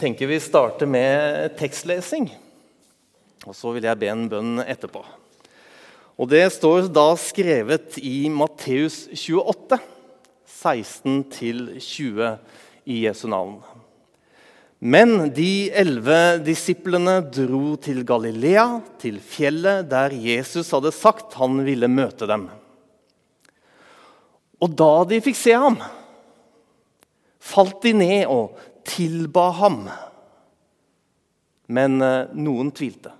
tenker 0.00 0.30
vi 0.30 0.40
starter 0.40 0.88
med 0.88 1.56
tekstlesing. 1.60 2.30
Og 3.48 3.56
så 3.56 3.72
vil 3.74 3.84
jeg 3.84 4.00
be 4.00 4.08
en 4.12 4.28
bønn 4.30 4.62
etterpå. 4.64 5.02
Og 6.20 6.28
Det 6.28 6.44
står 6.52 6.90
da 6.92 7.08
skrevet 7.16 7.96
i 8.04 8.28
Matteus 8.32 9.06
28, 9.12 9.78
16-20 10.60 12.26
i 12.84 13.04
Jesu 13.06 13.26
navn. 13.32 13.60
Men 14.80 15.28
de 15.36 15.68
elleve 15.76 16.40
disiplene 16.44 17.18
dro 17.28 17.76
til 17.80 18.00
Galilea, 18.08 18.80
til 19.00 19.20
fjellet 19.20 19.88
der 19.88 20.12
Jesus 20.16 20.72
hadde 20.72 20.92
sagt 20.96 21.36
han 21.40 21.60
ville 21.66 21.88
møte 21.88 22.28
dem. 22.28 22.48
Og 24.60 24.72
da 24.76 24.92
de 25.08 25.20
fikk 25.24 25.36
se 25.36 25.56
ham, 25.56 25.76
falt 27.40 27.80
de 27.84 27.92
ned 27.96 28.28
og 28.28 28.56
tilba 28.86 29.50
ham. 29.58 29.82
Men 31.70 32.00
eh, 32.02 32.30
noen 32.34 32.72
tvilte. 32.74 33.12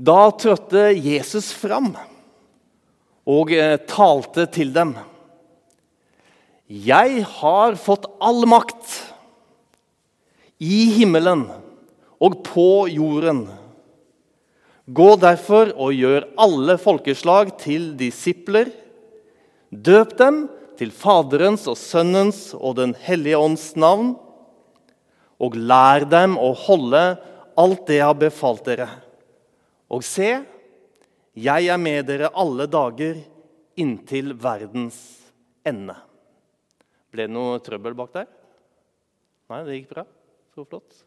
Da 0.00 0.30
trådte 0.32 0.90
Jesus 0.96 1.50
fram 1.52 1.92
og 3.28 3.52
eh, 3.52 3.76
talte 3.90 4.46
til 4.50 4.72
dem. 4.74 4.94
Jeg 6.70 7.24
har 7.40 7.76
fått 7.76 8.06
all 8.22 8.46
makt 8.48 8.94
i 10.62 10.84
himmelen 10.96 11.48
og 12.20 12.40
på 12.46 12.86
jorden. 12.92 13.46
Gå 14.90 15.08
derfor 15.22 15.72
og 15.76 15.94
gjør 15.94 16.28
alle 16.40 16.76
folkeslag 16.80 17.52
til 17.60 17.92
disipler. 17.98 18.70
Døp 19.70 20.16
dem 20.18 20.44
til 20.80 20.92
Faderens 20.96 21.66
og 21.68 21.76
Sønnens 21.76 22.54
og 22.56 22.78
Den 22.78 22.94
hellige 22.96 23.36
ånds 23.36 23.74
navn, 23.76 24.14
og 25.40 25.56
lær 25.56 26.06
dem 26.08 26.38
å 26.40 26.54
holde 26.56 27.02
alt 27.60 27.82
det 27.88 27.98
jeg 27.98 28.08
har 28.08 28.16
befalt 28.16 28.64
dere. 28.64 28.86
Og 29.92 30.04
se, 30.06 30.30
jeg 31.36 31.66
er 31.68 31.80
med 31.80 32.08
dere 32.08 32.30
alle 32.32 32.64
dager 32.70 33.18
inntil 33.80 34.32
verdens 34.40 34.96
ende. 35.68 35.96
Ble 37.12 37.26
det 37.26 37.34
noe 37.34 37.58
trøbbel 37.64 37.96
bak 37.98 38.14
der? 38.14 38.30
Nei, 39.50 39.60
det 39.66 39.76
gikk 39.80 39.92
bra. 39.92 40.06
Så 40.54 40.64
flott. 40.64 41.02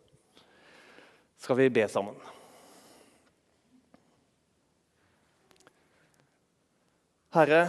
Skal 1.41 1.57
vi 1.63 1.69
be 1.73 1.87
sammen? 1.89 2.19
Herre, 7.33 7.63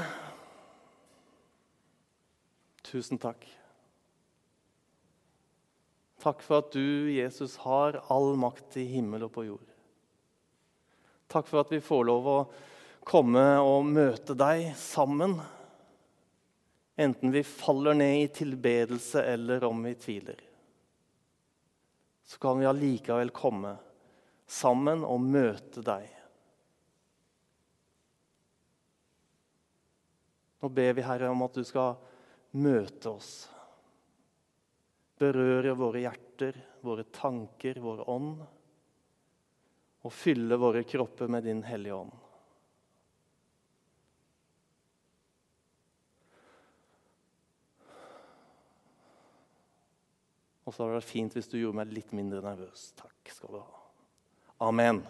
Tusen 2.85 3.21
takk. 3.21 3.47
Takk 6.25 6.41
for 6.45 6.63
at 6.63 6.73
du, 6.73 7.11
Jesus, 7.13 7.57
har 7.65 7.99
all 8.13 8.35
makt 8.41 8.79
i 8.81 8.87
himmel 8.89 9.27
og 9.27 9.33
på 9.35 9.45
jord. 9.49 9.75
Takk 11.29 11.49
for 11.51 11.65
at 11.65 11.73
vi 11.73 11.83
får 11.85 12.05
lov 12.09 12.29
å 12.31 12.39
komme 13.05 13.45
og 13.61 13.89
møte 13.89 14.37
deg 14.39 14.71
sammen. 14.79 15.37
Enten 16.97 17.33
vi 17.35 17.43
faller 17.45 17.97
ned 17.99 18.23
i 18.23 18.33
tilbedelse 18.39 19.25
eller 19.35 19.65
om 19.69 19.83
vi 19.85 19.95
tviler. 19.99 20.41
Så 22.25 22.41
kan 22.41 22.61
vi 22.61 22.69
allikevel 22.71 23.33
komme 23.35 23.75
sammen 24.47 25.05
og 25.05 25.21
møte 25.21 25.83
deg. 25.85 26.09
Nå 30.65 30.71
ber 30.73 30.95
vi, 30.97 31.05
Herre, 31.05 31.29
om 31.29 31.45
at 31.45 31.59
du 31.59 31.65
skal 31.69 31.99
møte 32.55 33.11
oss. 33.11 33.33
Berøre 35.19 35.75
våre 35.79 36.03
hjerter, 36.05 36.59
våre 36.85 37.07
tanker, 37.15 37.81
vår 37.83 38.05
ånd. 38.11 38.45
Og 40.05 40.13
fylle 40.13 40.59
våre 40.61 40.85
kropper 40.85 41.31
med 41.33 41.47
din 41.49 41.63
Hellige 41.65 41.97
Ånd. 41.97 42.13
Og 50.65 50.73
så 50.73 50.81
hadde 50.81 50.95
det 50.95 51.01
vært 51.01 51.11
fint 51.11 51.35
hvis 51.37 51.51
du 51.53 51.59
gjorde 51.59 51.79
meg 51.81 51.93
litt 51.93 52.15
mindre 52.17 52.41
nervøs. 52.45 52.87
Takk 52.97 53.33
skal 53.33 53.57
du 53.57 53.61
ha. 53.61 53.83
Amen. 54.65 55.03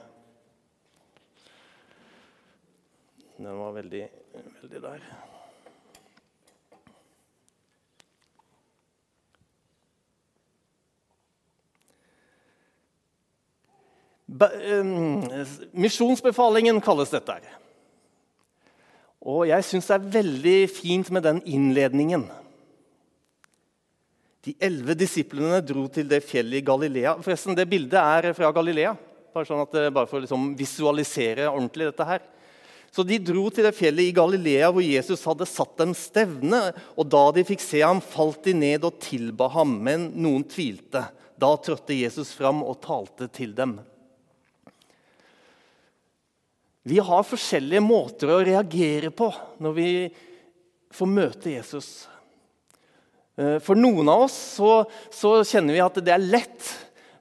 Den 3.37 3.55
var 3.59 3.75
veldig, 3.77 4.03
veldig 4.63 4.83
der. 4.83 5.07
Misjonsbefalingen 15.73 16.81
kalles 16.85 17.13
dette. 17.13 17.37
Og 19.25 19.47
jeg 19.49 19.65
syns 19.65 19.89
det 19.89 19.97
er 19.97 20.11
veldig 20.19 20.59
fint 20.73 21.11
med 21.13 21.23
den 21.25 21.43
innledningen. 21.45 22.25
De 24.45 24.53
elleve 24.61 24.97
disiplene 25.01 25.63
dro 25.65 25.87
til 25.89 26.09
det 26.09 26.21
fjellet 26.25 26.61
i 26.61 26.65
Galilea. 26.65 27.17
Forresten, 27.25 27.57
Det 27.57 27.69
bildet 27.69 28.01
er 28.01 28.33
fra 28.37 28.53
Galilea. 28.53 28.97
Bare, 29.35 29.47
sånn 29.49 29.63
at, 29.65 29.73
bare 29.93 30.07
for 30.07 30.21
å 30.21 30.25
liksom 30.25 30.53
visualisere 30.57 31.49
ordentlig 31.49 31.89
dette 31.89 32.05
her. 32.05 32.21
Så 32.93 33.03
De 33.03 33.19
dro 33.19 33.49
til 33.51 33.65
det 33.65 33.75
fjellet 33.75 34.11
i 34.11 34.15
Galilea 34.15 34.69
hvor 34.71 34.85
Jesus 34.85 35.25
hadde 35.25 35.49
satt 35.49 35.77
dem 35.81 35.95
stevne. 35.97 36.73
og 36.97 37.09
Da 37.09 37.25
de 37.33 37.45
fikk 37.49 37.61
se 37.65 37.81
ham, 37.81 38.01
falt 38.01 38.45
de 38.45 38.55
ned 38.55 38.85
og 38.85 39.01
tilba 39.01 39.49
ham, 39.49 39.83
men 39.83 40.13
noen 40.15 40.45
tvilte. 40.45 41.09
Da 41.41 41.57
trådte 41.57 41.97
Jesus 41.97 42.31
fram 42.37 42.63
og 42.63 42.81
talte 42.85 43.27
til 43.33 43.57
dem. 43.57 43.81
Vi 46.85 46.99
har 47.01 47.25
forskjellige 47.25 47.81
måter 47.81 48.29
å 48.29 48.43
reagere 48.45 49.09
på 49.15 49.31
når 49.65 49.77
vi 49.79 49.91
får 50.93 51.09
møte 51.09 51.55
Jesus. 51.55 51.89
Eh, 53.41 53.57
for 53.65 53.79
noen 53.79 54.11
av 54.13 54.27
oss 54.27 54.37
så, 54.59 54.83
så 55.09 55.39
kjenner 55.49 55.73
vi 55.73 55.81
at 55.81 55.97
det 56.05 56.13
er 56.13 56.27
lett 56.37 56.69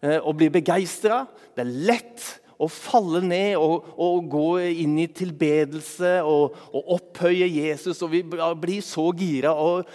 eh, 0.03 0.19
å 0.19 0.35
bli 0.35 0.49
begeistra. 0.51 1.21
Det 1.55 1.63
er 1.63 1.71
lett 1.87 2.25
å 2.59 2.67
falle 2.67 3.23
ned 3.23 3.55
og, 3.55 3.87
og, 3.95 4.27
gå 4.35 4.49
inn 4.83 4.99
i 4.99 5.07
tilbedelse 5.15 6.17
og, 6.27 6.59
og, 6.73 6.93
opphøye 6.99 7.47
Jesus. 7.47 8.03
Og 8.03 8.11
vi 8.13 8.21
blir 8.27 8.83
så 8.83 9.07
gira. 9.15 9.55
Og, 9.55 9.87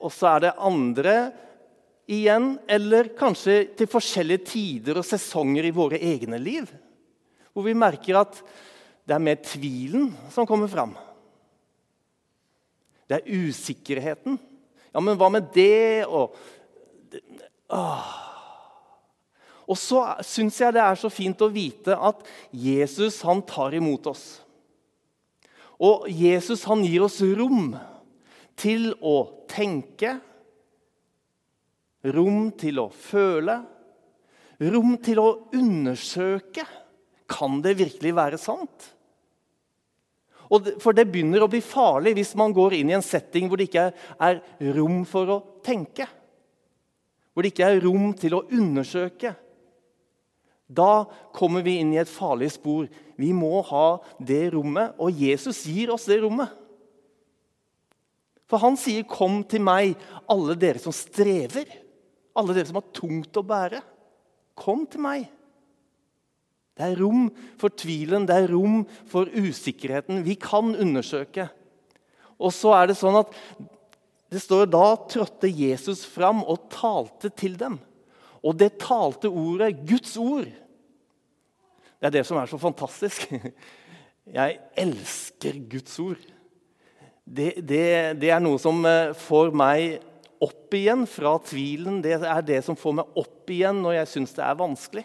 og 0.00 0.16
så 0.16 0.32
er 0.32 0.46
det 0.46 0.56
andre 0.56 1.16
igjen, 2.08 2.54
eller 2.64 3.12
kanskje 3.18 3.60
til 3.76 3.92
forskjellige 3.92 4.48
tider 4.56 5.04
og 5.04 5.06
sesonger 5.06 5.68
i 5.68 5.76
våre 5.76 6.00
egne 6.00 6.40
liv, 6.40 6.64
hvor 7.52 7.68
vi 7.68 7.76
merker 7.76 8.24
at 8.24 8.40
det 9.06 9.16
er 9.16 9.22
mer 9.22 9.40
tvilen 9.42 10.10
som 10.30 10.46
kommer 10.46 10.70
fram. 10.70 10.94
Det 13.10 13.18
er 13.18 13.48
usikkerheten. 13.48 14.38
Ja, 14.92 15.00
men 15.00 15.18
hva 15.20 15.28
med 15.32 15.50
det? 15.54 16.04
Og, 16.06 16.36
åh. 17.72 18.12
og 19.66 19.78
så 19.80 20.04
syns 20.26 20.60
jeg 20.60 20.76
det 20.76 20.84
er 20.84 21.00
så 21.00 21.10
fint 21.12 21.42
å 21.42 21.50
vite 21.52 21.96
at 21.96 22.22
Jesus 22.54 23.20
han 23.26 23.42
tar 23.48 23.74
imot 23.76 24.08
oss. 24.12 24.26
Og 25.82 26.06
Jesus 26.06 26.62
han 26.68 26.84
gir 26.86 27.02
oss 27.08 27.18
rom 27.34 27.72
til 28.58 28.92
å 29.02 29.16
tenke, 29.50 30.14
rom 32.14 32.52
til 32.58 32.78
å 32.84 32.86
føle, 32.92 33.58
rom 34.72 34.94
til 35.02 35.18
å 35.22 35.28
undersøke. 35.58 36.66
Kan 37.32 37.62
det 37.64 37.78
virkelig 37.80 38.12
være 38.16 38.40
sant? 38.40 38.92
for 40.52 40.92
det 40.92 41.06
begynner 41.08 41.40
å 41.40 41.48
bli 41.48 41.62
farlig 41.64 42.10
hvis 42.18 42.34
man 42.36 42.52
går 42.52 42.74
inn 42.76 42.90
i 42.90 42.96
en 42.98 43.04
setting 43.04 43.46
hvor 43.48 43.56
det 43.56 43.70
ikke 43.70 43.86
er 44.20 44.40
rom 44.76 44.98
for 45.08 45.30
å 45.32 45.38
tenke. 45.64 46.04
Hvor 47.32 47.40
det 47.40 47.54
ikke 47.54 47.70
er 47.70 47.80
rom 47.80 48.10
til 48.20 48.36
å 48.36 48.42
undersøke. 48.52 49.32
Da 50.68 51.04
kommer 51.36 51.64
vi 51.64 51.78
inn 51.80 51.92
i 51.94 52.00
et 52.00 52.10
farlig 52.10 52.50
spor. 52.52 52.84
Vi 53.16 53.30
må 53.36 53.60
ha 53.68 53.86
det 54.20 54.52
rommet, 54.54 54.92
og 55.00 55.16
Jesus 55.16 55.64
gir 55.68 55.92
oss 55.92 56.04
det 56.08 56.20
rommet. 56.22 56.52
For 58.48 58.60
han 58.60 58.76
sier, 58.76 59.04
'Kom 59.04 59.44
til 59.44 59.62
meg, 59.64 59.96
alle 60.28 60.54
dere 60.54 60.78
som 60.78 60.92
strever', 60.92 61.72
alle 62.36 62.52
dere 62.52 62.66
som 62.66 62.76
har 62.76 62.92
tungt 62.92 63.32
å 63.32 63.42
bære. 63.42 63.80
Kom 64.54 64.86
til 64.86 65.00
meg. 65.00 65.28
Det 66.78 66.86
er 66.86 67.00
rom 67.02 67.26
for 67.60 67.74
tvilen, 67.76 68.24
det 68.28 68.36
er 68.38 68.52
rom 68.52 68.82
for 69.10 69.28
usikkerheten. 69.28 70.22
Vi 70.24 70.38
kan 70.40 70.72
undersøke. 70.72 71.50
Og 72.40 72.54
så 72.56 72.72
er 72.78 72.90
det 72.90 72.98
sånn 72.98 73.20
at 73.20 73.34
det 74.32 74.40
står 74.40 74.70
da 74.72 74.86
trådte 75.12 75.50
Jesus 75.52 76.06
fram 76.08 76.40
og 76.48 76.70
talte 76.72 77.28
til 77.36 77.58
dem. 77.60 77.76
Og 78.42 78.56
det 78.58 78.78
talte 78.82 79.28
ordet, 79.28 79.76
Guds 79.86 80.16
ord, 80.18 80.48
det 82.02 82.08
er 82.08 82.14
det 82.16 82.24
som 82.26 82.40
er 82.40 82.48
så 82.50 82.58
fantastisk. 82.58 83.28
Jeg 84.38 84.56
elsker 84.74 85.60
Guds 85.70 85.98
ord. 86.02 86.24
Det, 87.22 87.52
det, 87.62 87.84
det 88.18 88.32
er 88.34 88.40
noe 88.42 88.58
som 88.58 88.80
eh, 88.88 89.12
får 89.14 89.52
meg 89.54 90.00
opp 90.42 90.74
igjen 90.74 91.04
fra 91.06 91.36
tvilen. 91.46 92.00
Det 92.02 92.16
er 92.18 92.42
det 92.42 92.58
som 92.66 92.74
får 92.78 92.96
meg 92.98 93.20
opp 93.22 93.52
igjen 93.54 93.78
når 93.84 94.00
jeg 94.00 94.10
syns 94.10 94.34
det 94.34 94.42
er 94.42 94.58
vanskelig. 94.58 95.04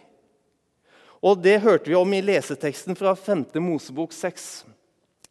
Og 1.24 1.42
Det 1.42 1.60
hørte 1.64 1.90
vi 1.90 1.98
om 1.98 2.14
i 2.14 2.22
leseteksten 2.22 2.98
fra 2.98 3.16
5. 3.16 3.48
Mosebok 3.64 4.14
6. 4.14 4.66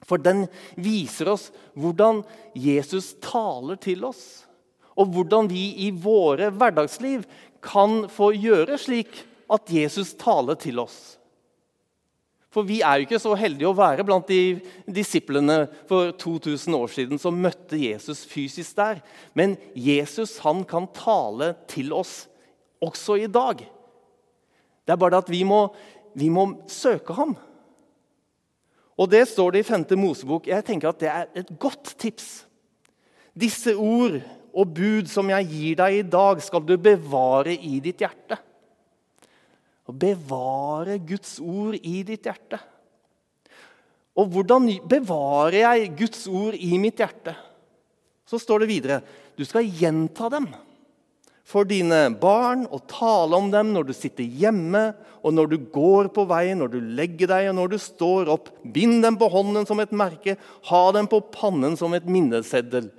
For 0.07 0.23
den 0.23 0.47
viser 0.79 1.31
oss 1.33 1.51
hvordan 1.75 2.23
Jesus 2.55 3.15
taler 3.23 3.79
til 3.81 4.05
oss, 4.07 4.47
og 4.97 5.13
hvordan 5.13 5.51
vi 5.51 5.69
i 5.87 5.91
våre 5.91 6.51
hverdagsliv 6.55 7.27
kan 7.65 8.07
få 8.13 8.33
gjøre 8.37 8.79
slik 8.81 9.25
at 9.53 9.71
Jesus 9.71 10.15
taler 10.19 10.59
til 10.59 10.81
oss. 10.83 11.17
For 12.57 12.65
vi 12.65 12.79
er 12.81 12.97
jo 12.97 13.05
ikke 13.05 13.21
så 13.21 13.35
heldige 13.37 13.69
å 13.69 13.77
være 13.77 14.05
blant 14.07 14.31
de 14.31 14.57
disiplene 14.89 15.67
for 15.91 16.15
2000 16.17 16.77
år 16.79 16.93
siden 16.95 17.21
som 17.21 17.37
møtte 17.37 17.77
Jesus 17.77 18.23
fysisk 18.25 18.79
der. 18.79 19.03
Men 19.37 19.59
Jesus 19.77 20.39
han 20.41 20.63
kan 20.65 20.89
tale 20.97 21.53
til 21.69 21.93
oss 21.93 22.23
også 22.81 23.19
i 23.21 23.29
dag. 23.29 23.61
Det 24.87 24.95
er 24.95 25.01
bare 25.01 25.17
det 25.17 25.25
at 25.25 25.33
vi 25.35 25.43
må, 25.43 25.67
vi 26.15 26.31
må 26.31 26.47
søke 26.71 27.17
ham. 27.17 27.35
Og 28.97 29.11
Det 29.11 29.27
står 29.29 29.53
det 29.53 29.65
i 29.65 29.69
5. 29.69 29.85
Mosebok. 29.99 30.47
Jeg 30.47 30.65
tenker 30.65 30.89
at 30.89 31.01
Det 31.01 31.09
er 31.11 31.27
et 31.35 31.51
godt 31.59 31.97
tips. 31.99 32.47
Disse 33.37 33.75
ord 33.77 34.21
og 34.57 34.71
bud 34.73 35.11
som 35.13 35.29
jeg 35.29 35.49
gir 35.51 35.75
deg 35.83 35.99
i 35.99 36.07
dag, 36.09 36.41
skal 36.41 36.65
du 36.65 36.79
bevare 36.81 37.53
i 37.53 37.81
ditt 37.85 38.01
hjerte. 38.01 38.39
Å 39.87 39.93
bevare 39.93 40.97
Guds 41.05 41.37
ord 41.45 41.77
i 41.77 42.01
ditt 42.07 42.25
hjerte. 42.25 42.59
Og 44.17 44.33
hvordan 44.33 44.71
bevarer 44.89 45.61
jeg 45.61 45.93
Guds 45.99 46.25
ord 46.33 46.57
i 46.57 46.79
mitt 46.81 47.03
hjerte? 47.03 47.37
Så 48.27 48.41
står 48.41 48.65
det 48.65 48.73
videre 48.73 49.03
du 49.37 49.45
skal 49.45 49.69
gjenta 49.69 50.31
dem 50.33 50.49
for 51.47 51.67
dine 51.69 52.09
barn 52.19 52.65
og 52.75 52.89
tale 52.91 53.39
om 53.39 53.53
dem 53.53 53.71
når 53.75 53.89
du 53.89 53.93
sitter 53.95 54.27
hjemme, 54.27 54.89
og 55.27 55.35
når 55.35 55.51
du 55.53 55.57
går 55.75 56.09
på 56.15 56.25
veien, 56.31 56.59
når 56.59 56.73
du 56.75 56.81
legger 56.99 57.31
deg 57.31 57.51
og 57.51 57.57
når 57.59 57.73
du 57.73 57.79
står 57.83 58.31
opp. 58.35 58.51
Bind 58.63 59.01
dem 59.03 59.19
på 59.19 59.29
hånden 59.31 59.67
som 59.67 59.81
et 59.83 59.95
merke, 59.95 60.37
ha 60.71 60.83
dem 60.95 61.09
på 61.11 61.23
pannen 61.35 61.79
som 61.79 61.95
et 61.95 62.07
minneseddel. 62.07 62.91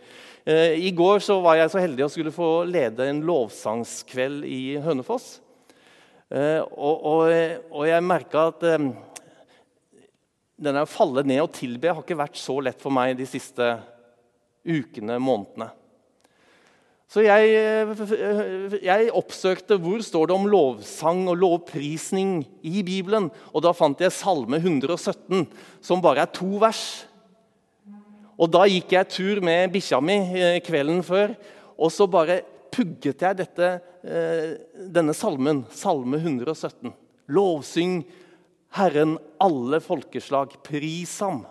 Eh, 0.47 0.79
I 0.87 0.93
går 0.95 1.19
var 1.43 1.59
jeg 1.59 1.73
så 1.73 1.83
heldig 1.83 2.05
å 2.07 2.11
skulle 2.11 2.35
få 2.35 2.51
lede 2.67 3.07
en 3.07 3.23
lovsangskveld 3.27 4.47
i 4.47 4.61
Hønefoss. 4.83 5.27
Eh, 6.31 6.63
og, 6.63 7.03
og, 7.07 7.31
og 7.71 7.83
jeg 7.87 8.03
merka 8.03 8.47
at 8.51 8.63
denne 10.57 10.83
å 10.83 10.89
falle 10.89 11.23
ned 11.27 11.43
og 11.43 11.51
tilbe 11.55 11.91
har 11.91 12.03
ikke 12.03 12.17
vært 12.19 12.39
så 12.39 12.57
lett 12.63 12.79
for 12.81 12.95
meg 12.95 13.15
de 13.19 13.27
siste 13.29 13.75
ukene, 14.67 15.19
månedene. 15.19 15.69
Så 17.07 17.23
jeg, 17.23 17.53
jeg, 18.83 19.11
oppsøkte 19.15 19.77
hvor 19.79 20.01
står 20.03 20.27
det 20.27 20.35
om 20.35 20.47
lovsang 20.51 21.21
og 21.31 21.37
lovprisning 21.39 22.41
i 22.67 22.81
Bibelen. 22.83 23.29
Og 23.55 23.63
da 23.63 23.71
fant 23.75 24.01
jeg 24.03 24.11
Salme 24.11 24.59
117, 24.59 25.45
som 25.79 26.03
bare 26.03 26.25
er 26.25 26.33
to 26.35 26.57
vers. 26.59 26.83
Og 28.37 28.51
Da 28.51 28.67
gikk 28.69 28.91
jeg 28.93 29.09
tur 29.09 29.39
med 29.41 29.71
bikkja 29.73 30.01
mi 30.03 30.17
kvelden 30.61 30.99
før, 31.01 31.31
og 31.79 31.89
så 31.95 32.05
bare 32.11 32.41
pugget 32.75 33.23
jeg 33.23 33.39
dette, 33.39 33.69
eh, 34.03 34.57
denne 34.93 35.15
salmen, 35.15 35.63
Salme 35.71 36.19
117. 36.19 36.91
Lovsyng 37.31 38.03
Herren 38.77 39.15
alle 39.41 39.79
folkeslag, 39.81 40.59
pris 40.61 41.15
ham. 41.23 41.45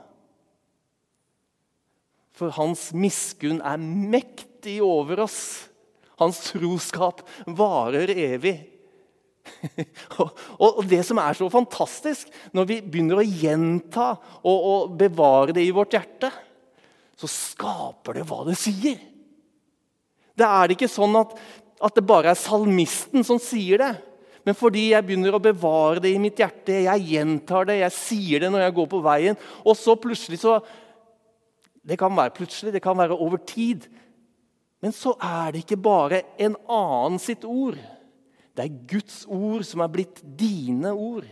For 2.37 2.53
hans 2.53 2.93
miskunn 2.93 3.63
er 3.65 3.81
mektig 3.81 4.56
over 4.85 5.25
oss. 5.27 5.41
Hans 6.21 6.41
troskap 6.49 7.23
varer 7.59 8.13
evig. 8.15 8.57
og, 10.63 10.81
Det 10.89 11.03
som 11.07 11.21
er 11.23 11.37
så 11.39 11.49
fantastisk, 11.53 12.31
når 12.57 12.69
vi 12.71 12.81
begynner 12.83 13.21
å 13.21 13.27
gjenta 13.27 14.09
og, 14.43 14.57
og 14.57 14.97
bevare 14.99 15.55
det 15.57 15.67
i 15.67 15.75
vårt 15.75 15.95
hjerte, 15.97 16.33
så 17.17 17.31
skaper 17.31 18.19
det 18.19 18.27
hva 18.29 18.43
det 18.49 18.57
sier. 18.61 18.99
Det 20.37 20.45
er 20.45 20.75
ikke 20.75 20.91
sånn 20.91 21.17
at, 21.17 21.33
at 21.81 21.97
det 21.97 22.05
bare 22.07 22.33
er 22.33 22.41
salmisten 22.41 23.25
som 23.25 23.41
sier 23.41 23.81
det. 23.81 23.93
Men 24.47 24.55
fordi 24.55 24.93
jeg 24.93 25.03
begynner 25.03 25.35
å 25.35 25.43
bevare 25.43 26.03
det 26.05 26.13
i 26.15 26.21
mitt 26.23 26.39
hjerte, 26.39 26.85
jeg 26.85 27.07
gjentar 27.09 27.67
det, 27.67 27.81
jeg 27.81 27.95
sier 27.97 28.45
det 28.45 28.51
når 28.53 28.67
jeg 28.67 28.77
går 28.77 28.91
på 28.93 29.01
veien, 29.03 29.39
og 29.67 29.79
så 29.79 29.97
plutselig 29.99 30.43
så 30.45 30.61
Det 31.87 31.95
kan 31.99 32.11
være 32.11 32.35
plutselig, 32.35 32.73
det 32.75 32.83
kan 32.83 32.99
være 32.99 33.15
over 33.15 33.39
tid. 33.47 33.85
Men 34.85 34.93
så 34.93 35.15
er 35.23 35.53
det 35.53 35.65
ikke 35.65 35.81
bare 35.81 36.23
en 36.43 36.57
annen 36.69 37.21
sitt 37.23 37.45
ord. 37.49 37.79
Det 38.57 38.65
er 38.65 38.81
Guds 38.89 39.25
ord 39.29 39.65
som 39.69 39.83
er 39.85 39.93
blitt 39.93 40.23
dine 40.39 40.93
ord. 40.93 41.27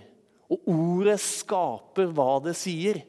Og 0.53 0.71
ordet 0.71 1.19
skaper 1.23 2.11
hva 2.13 2.39
det 2.45 2.57
sier. 2.59 3.01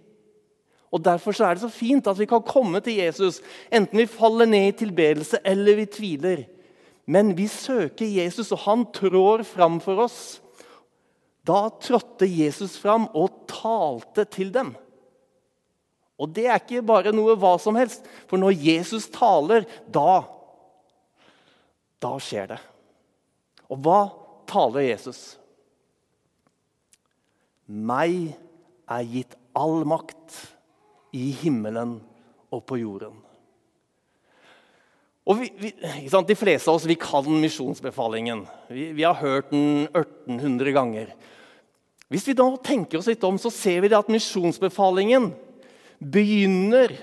Og 0.96 1.04
Derfor 1.04 1.36
er 1.44 1.56
det 1.56 1.66
så 1.66 1.72
fint 1.72 2.08
at 2.08 2.20
vi 2.20 2.28
kan 2.30 2.44
komme 2.46 2.80
til 2.84 3.02
Jesus, 3.02 3.42
enten 3.68 4.00
vi 4.00 4.08
faller 4.08 4.48
ned 4.48 4.70
i 4.70 4.78
tilbedelse 4.86 5.42
eller 5.44 5.82
vi 5.82 5.88
tviler. 5.92 6.46
Men 7.06 7.34
vi 7.38 7.50
søker 7.52 8.08
Jesus, 8.08 8.54
og 8.56 8.64
han 8.64 8.86
trår 8.96 9.44
fram 9.46 9.78
for 9.84 10.06
oss. 10.08 10.40
Da 11.46 11.68
trådte 11.82 12.26
Jesus 12.26 12.80
fram 12.82 13.10
og 13.14 13.44
talte 13.52 14.26
til 14.26 14.50
dem. 14.54 14.72
Og 16.16 16.32
det 16.32 16.46
er 16.48 16.62
ikke 16.62 16.86
bare 16.86 17.12
noe 17.16 17.36
hva 17.40 17.56
som 17.60 17.76
helst, 17.80 18.06
for 18.30 18.40
når 18.40 18.56
Jesus 18.60 19.10
taler, 19.12 19.68
da 19.88 20.24
Da 22.04 22.18
skjer 22.22 22.52
det. 22.52 22.60
Og 23.72 23.80
hva 23.82 24.00
taler 24.46 24.84
Jesus? 24.86 25.38
Meg 27.66 28.36
er 28.86 29.08
gitt 29.10 29.34
all 29.58 29.86
makt 29.88 30.36
i 31.16 31.32
himmelen 31.40 31.98
og 32.54 32.62
på 32.68 32.78
jorden. 32.78 33.16
Og 35.26 35.40
vi, 35.40 35.50
vi, 35.58 35.72
De 36.28 36.38
fleste 36.38 36.70
av 36.70 36.78
oss 36.78 36.86
vi 36.86 36.98
kan 37.00 37.26
misjonsbefalingen. 37.26 38.44
Vi, 38.70 38.92
vi, 38.94 39.04
har 39.04 39.18
hørt 39.18 39.50
den 39.50 39.88
1800 39.90 40.76
ganger. 40.76 41.16
Hvis 42.12 42.28
vi 42.28 42.38
da 42.38 42.46
tenker 42.62 43.00
oss 43.00 43.10
litt 43.10 43.24
om, 43.26 43.40
så 43.42 43.50
ser 43.50 43.82
vi 43.82 43.90
at 43.98 44.12
misjonsbefalingen 44.14 45.32
begynner 46.12 46.94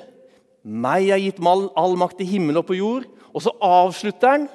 meg 0.63 1.09
er 1.11 1.19
gitt 1.19 1.41
all 1.43 1.97
makt 1.99 2.23
i 2.23 2.29
himmel 2.29 2.61
og 2.61 2.69
på 2.69 2.79
jord. 2.79 3.07
Og 3.33 3.43
så 3.45 3.53
avslutter 3.65 4.37
den. 4.37 4.49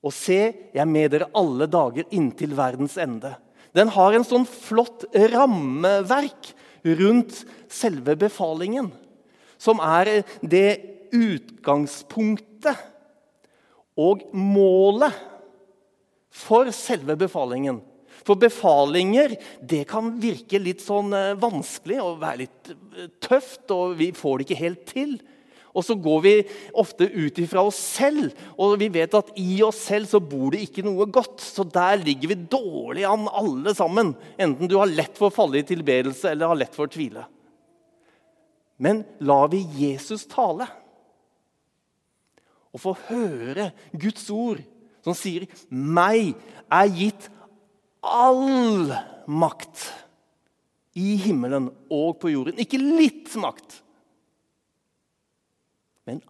Og 0.00 0.14
se, 0.16 0.38
jeg 0.72 0.80
er 0.80 0.88
med 0.88 1.10
dere 1.12 1.28
alle 1.36 1.66
dager 1.68 2.06
inntil 2.14 2.54
verdens 2.56 2.96
ende. 3.00 3.34
Den 3.76 3.90
har 3.92 4.14
en 4.14 4.26
sånn 4.26 4.46
flott 4.48 5.04
rammeverk 5.12 6.54
rundt 7.00 7.42
selve 7.70 8.16
befalingen, 8.18 8.88
som 9.60 9.82
er 9.84 10.22
det 10.40 10.80
utgangspunktet 11.12 12.80
og 14.00 14.24
målet 14.32 15.12
for 16.32 16.70
selve 16.74 17.18
befalingen. 17.20 17.82
For 18.26 18.38
befalinger 18.40 19.34
det 19.60 19.84
kan 19.90 20.12
virke 20.20 20.60
litt 20.62 20.82
sånn 20.84 21.14
eh, 21.16 21.36
vanskelig 21.40 22.00
og 22.02 22.20
være 22.22 22.42
litt 22.44 22.72
eh, 22.72 23.10
tøft, 23.22 23.66
og 23.74 23.96
vi 24.00 24.10
får 24.16 24.38
det 24.38 24.48
ikke 24.48 24.62
helt 24.62 24.86
til. 24.90 25.18
Og 25.70 25.84
så 25.86 25.94
går 25.94 26.22
vi 26.24 26.32
ofte 26.82 27.06
ut 27.06 27.36
ifra 27.38 27.62
oss 27.62 27.78
selv, 27.78 28.32
og 28.58 28.74
vi 28.80 28.88
vet 28.90 29.14
at 29.14 29.30
i 29.38 29.60
oss 29.62 29.78
selv 29.86 30.10
så 30.10 30.18
bor 30.18 30.50
det 30.54 30.64
ikke 30.64 30.82
noe 30.86 31.06
godt. 31.06 31.38
Så 31.44 31.62
der 31.62 32.00
ligger 32.02 32.32
vi 32.32 32.40
dårlig 32.50 33.06
an 33.06 33.28
alle 33.30 33.74
sammen. 33.78 34.16
Enten 34.34 34.70
du 34.70 34.76
har 34.80 34.90
lett 34.90 35.14
for 35.18 35.30
å 35.30 35.34
falle 35.34 35.60
i 35.60 35.68
tilbedelse 35.68 36.32
eller 36.32 36.50
har 36.50 36.58
lett 36.58 36.74
for 36.74 36.90
å 36.90 36.92
tvile. 36.92 37.28
Men 38.80 39.04
lar 39.22 39.50
vi 39.52 39.60
Jesus 39.76 40.24
tale 40.30 40.66
og 42.70 42.82
få 42.82 42.94
høre 43.08 43.70
Guds 43.98 44.28
ord, 44.30 44.62
som 45.04 45.14
sier 45.14 45.46
'Meg 45.70 46.34
er 46.70 46.86
gitt 46.86 47.28
all 48.02 48.92
makt' 49.28 49.86
i 50.98 51.14
himmelen 51.22 51.68
og 51.92 52.18
på 52.22 52.32
jorden. 52.32 52.58
Ikke 52.58 52.80
litt 52.80 53.32
makt 53.38 53.80
men 56.10 56.20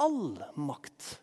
all 0.00 0.34
makt. 0.58 1.16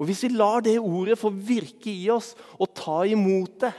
Og 0.00 0.08
Hvis 0.08 0.24
vi 0.26 0.34
lar 0.34 0.64
det 0.64 0.78
ordet 0.80 1.18
få 1.20 1.30
virke 1.30 1.92
i 1.92 2.08
oss 2.10 2.32
og 2.58 2.72
ta 2.74 3.02
imot 3.06 3.60
det, 3.62 3.72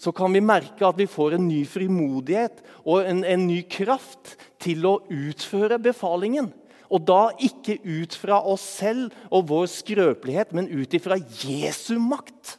så 0.00 0.12
kan 0.12 0.32
vi 0.34 0.42
merke 0.44 0.84
at 0.84 0.98
vi 0.98 1.06
får 1.08 1.36
en 1.36 1.46
ny 1.48 1.62
frimodighet 1.68 2.60
og 2.82 3.06
en, 3.08 3.22
en 3.24 3.46
ny 3.46 3.62
kraft 3.70 4.34
til 4.60 4.84
å 4.88 4.98
utføre 5.08 5.78
befalingen. 5.80 6.50
Og 6.92 7.06
da 7.08 7.30
ikke 7.40 7.78
ut 7.80 8.16
fra 8.18 8.42
oss 8.44 8.64
selv 8.82 9.14
og 9.30 9.46
vår 9.48 9.70
skrøpelighet, 9.72 10.52
men 10.52 10.68
ut 10.68 10.96
ifra 10.96 11.16
Jesu 11.16 11.96
makt. 12.02 12.58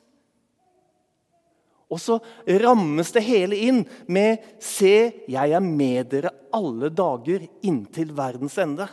Og 1.91 2.01
så 2.01 2.17
rammes 2.63 3.11
det 3.13 3.23
hele 3.27 3.57
inn 3.67 3.83
med 4.07 4.41
'Se, 4.59 5.25
jeg 5.27 5.51
er 5.51 5.61
med 5.61 6.09
dere 6.09 6.33
alle 6.53 6.89
dager 6.89 7.47
inntil 7.61 8.11
verdens 8.11 8.57
ende'. 8.57 8.89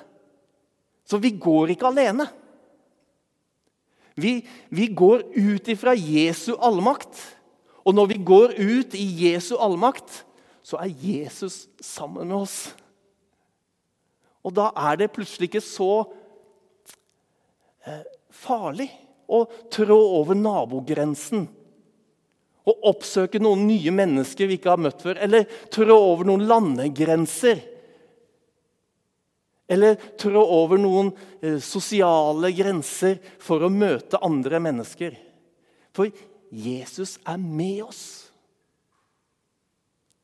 Så 1.05 1.19
vi 1.19 1.31
går 1.31 1.71
ikke 1.71 1.87
alene. 1.87 2.29
Vi, 4.15 4.47
vi 4.69 4.87
går 4.93 5.25
ut 5.37 5.69
ifra 5.69 5.95
Jesu 5.97 6.55
allmakt. 6.61 7.17
Og 7.85 7.95
når 7.95 8.07
vi 8.13 8.19
går 8.25 8.55
ut 8.61 8.95
i 8.95 9.07
Jesu 9.25 9.57
allmakt, 9.57 10.25
så 10.63 10.77
er 10.77 10.93
Jesus 10.95 11.67
sammen 11.81 12.29
med 12.29 12.37
oss. 12.37 12.75
Og 14.43 14.55
da 14.55 14.71
er 14.77 14.99
det 15.01 15.13
plutselig 15.15 15.49
ikke 15.49 15.65
så 15.65 16.05
eh, 17.87 18.05
farlig 18.31 18.89
å 19.31 19.45
trå 19.73 19.99
over 20.21 20.39
nabogrensen. 20.39 21.49
Og 22.69 22.88
oppsøke 22.92 23.40
noen 23.42 23.64
nye 23.66 23.92
mennesker 23.95 24.47
vi 24.47 24.59
ikke 24.59 24.71
har 24.75 24.83
møtt 24.83 25.02
før. 25.02 25.19
Eller 25.25 25.49
trå 25.73 25.97
over 25.97 26.28
noen 26.28 26.47
landegrenser. 26.47 27.62
Eller 29.73 29.97
trå 30.21 30.42
over 30.42 30.81
noen 30.81 31.11
eh, 31.40 31.59
sosiale 31.62 32.52
grenser 32.54 33.19
for 33.42 33.64
å 33.64 33.73
møte 33.73 34.21
andre 34.23 34.61
mennesker. 34.62 35.16
For 35.97 36.12
Jesus 36.52 37.16
er 37.26 37.40
med 37.40 37.83
oss. 37.87 38.02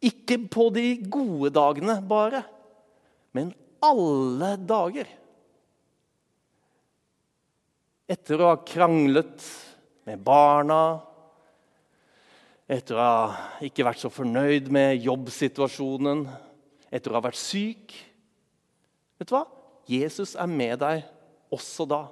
Ikke 0.04 0.36
på 0.46 0.68
de 0.70 0.92
gode 1.10 1.50
dagene 1.56 1.96
bare, 2.06 2.44
men 3.34 3.50
alle 3.82 4.52
dager. 4.62 5.08
Etter 8.08 8.40
å 8.40 8.52
ha 8.52 8.60
kranglet 8.68 9.42
med 10.08 10.22
barna, 10.24 11.00
etter 12.68 12.98
å 12.98 13.04
ha 13.04 13.20
ikke 13.64 13.86
vært 13.86 14.02
så 14.02 14.10
fornøyd 14.12 14.68
med 14.72 15.00
jobbsituasjonen, 15.06 16.26
etter 16.92 17.12
å 17.12 17.18
ha 17.18 17.24
vært 17.28 17.40
syk 17.40 17.96
Vet 19.18 19.26
du 19.26 19.34
hva? 19.34 19.46
Jesus 19.90 20.36
er 20.38 20.46
med 20.46 20.76
deg 20.78 21.00
også 21.50 21.82
da. 21.90 22.04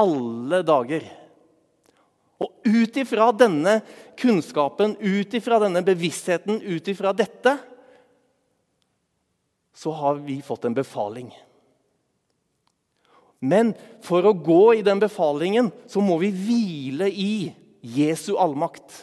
Alle 0.00 0.62
dager. 0.64 1.04
Og 2.40 2.52
ut 2.64 2.96
ifra 3.00 3.26
denne 3.36 3.78
kunnskapen, 4.16 4.94
ut 4.96 5.34
ifra 5.36 5.58
denne 5.60 5.82
bevisstheten, 5.84 6.62
ut 6.64 6.88
ifra 6.88 7.12
dette, 7.16 7.56
så 9.76 9.92
har 9.92 10.22
vi 10.24 10.38
fått 10.44 10.64
en 10.64 10.76
befaling. 10.76 11.28
Men 13.44 13.74
for 14.04 14.24
å 14.24 14.32
gå 14.32 14.78
i 14.78 14.84
den 14.84 15.00
befalingen 15.02 15.68
så 15.84 16.00
må 16.00 16.16
vi 16.22 16.32
hvile 16.32 17.10
i 17.12 17.52
Jesu 17.84 18.32
allmakt. 18.40 19.02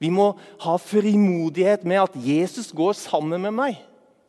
Vi 0.00 0.08
må 0.08 0.32
ha 0.62 0.74
frimodighet 0.80 1.84
med 1.84 2.00
at 2.00 2.14
Jesus 2.24 2.70
går 2.72 2.96
sammen 2.96 3.42
med 3.44 3.52
meg. 3.52 3.80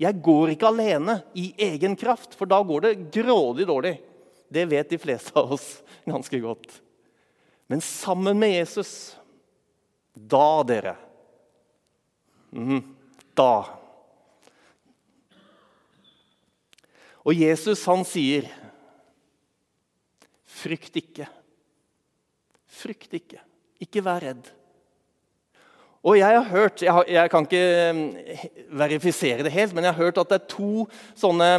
Jeg 0.01 0.19
går 0.25 0.51
ikke 0.51 0.67
alene 0.67 1.21
i 1.37 1.51
egen 1.61 1.95
kraft, 1.95 2.35
for 2.35 2.49
da 2.49 2.59
går 2.65 2.83
det 2.83 2.93
grådig 3.15 3.67
dårlig. 3.69 3.93
Det 4.51 4.65
vet 4.67 4.91
de 4.91 4.99
fleste 4.99 5.31
av 5.39 5.53
oss 5.55 5.67
ganske 6.03 6.41
godt. 6.43 6.81
Men 7.71 7.83
sammen 7.85 8.39
med 8.39 8.51
Jesus 8.57 9.15
Da, 10.11 10.59
dere 10.67 10.97
mm, 12.51 12.81
Da. 13.37 13.53
Og 17.23 17.37
Jesus, 17.37 17.85
han 17.87 18.03
sier, 18.03 18.49
'Frykt 20.51 20.97
ikke. 20.99 21.29
Frykt 22.67 23.13
ikke. 23.15 23.39
Ikke 23.79 24.03
vær 24.03 24.19
redd.' 24.25 24.51
Og 26.01 26.17
jeg 26.17 26.33
har 26.33 26.47
hørt, 26.49 26.81
jeg, 26.81 26.93
har, 26.93 27.05
jeg, 27.05 27.29
kan 27.29 27.45
ikke 27.45 27.65
mm, 27.93 28.05
verifisere 28.79 29.43
det 29.45 29.53
helt, 29.53 29.73
men 29.77 29.85
jeg 29.85 29.93
har 29.93 30.03
hørt 30.03 30.17
at 30.17 30.31
det 30.31 30.39
er 30.39 30.47
to 30.49 30.85
sånne 31.13 31.49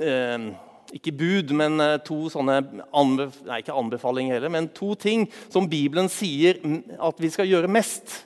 eh, 0.00 0.46
ikke 0.96 1.12
bud, 1.12 1.52
men 1.56 1.76
eh, 1.84 1.98
to 2.04 2.30
sånne 2.32 2.56
anbef 2.88 3.36
nei, 3.44 3.60
ikke 3.60 3.76
anbefalinger 3.76 4.38
heller, 4.38 4.52
men 4.54 4.70
to 4.72 4.94
ting 4.96 5.26
som 5.52 5.68
Bibelen 5.68 6.08
sier 6.12 6.62
at 6.96 7.20
vi 7.20 7.32
skal 7.32 7.50
gjøre 7.50 7.68
mest. 7.72 8.22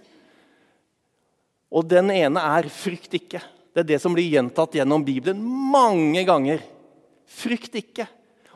Og 1.74 1.82
Den 1.90 2.14
ene 2.14 2.38
er 2.38 2.70
'frykt 2.70 3.18
ikke'. 3.18 3.42
Det 3.74 3.82
er 3.82 3.90
det 3.90 4.00
som 4.00 4.14
blir 4.14 4.30
gjentatt 4.30 4.78
gjennom 4.78 5.02
Bibelen 5.04 5.42
mange 5.42 6.22
ganger. 6.24 6.62
Frykt 7.26 7.74
ikke. 7.74 8.06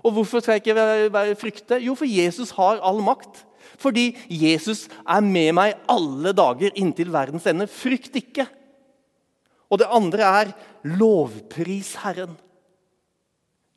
Og 0.00 0.14
hvorfor 0.14 0.40
skal 0.40 0.56
jeg 0.56 0.62
ikke 0.64 1.36
frykte? 1.36 1.82
Jo, 1.82 1.92
for 1.98 2.08
Jesus 2.08 2.54
har 2.56 2.80
all 2.80 3.02
makt. 3.04 3.42
Fordi 3.80 4.10
Jesus 4.28 4.86
er 5.08 5.24
med 5.24 5.54
meg 5.56 5.78
alle 5.88 6.34
dager 6.36 6.74
inntil 6.78 7.12
verdens 7.14 7.48
ende. 7.48 7.68
Frykt 7.70 8.18
ikke. 8.20 8.46
Og 9.70 9.80
det 9.80 9.88
andre 9.88 10.22
er 10.26 10.52
'lovpris 10.84 11.96
Herren'. 12.02 12.36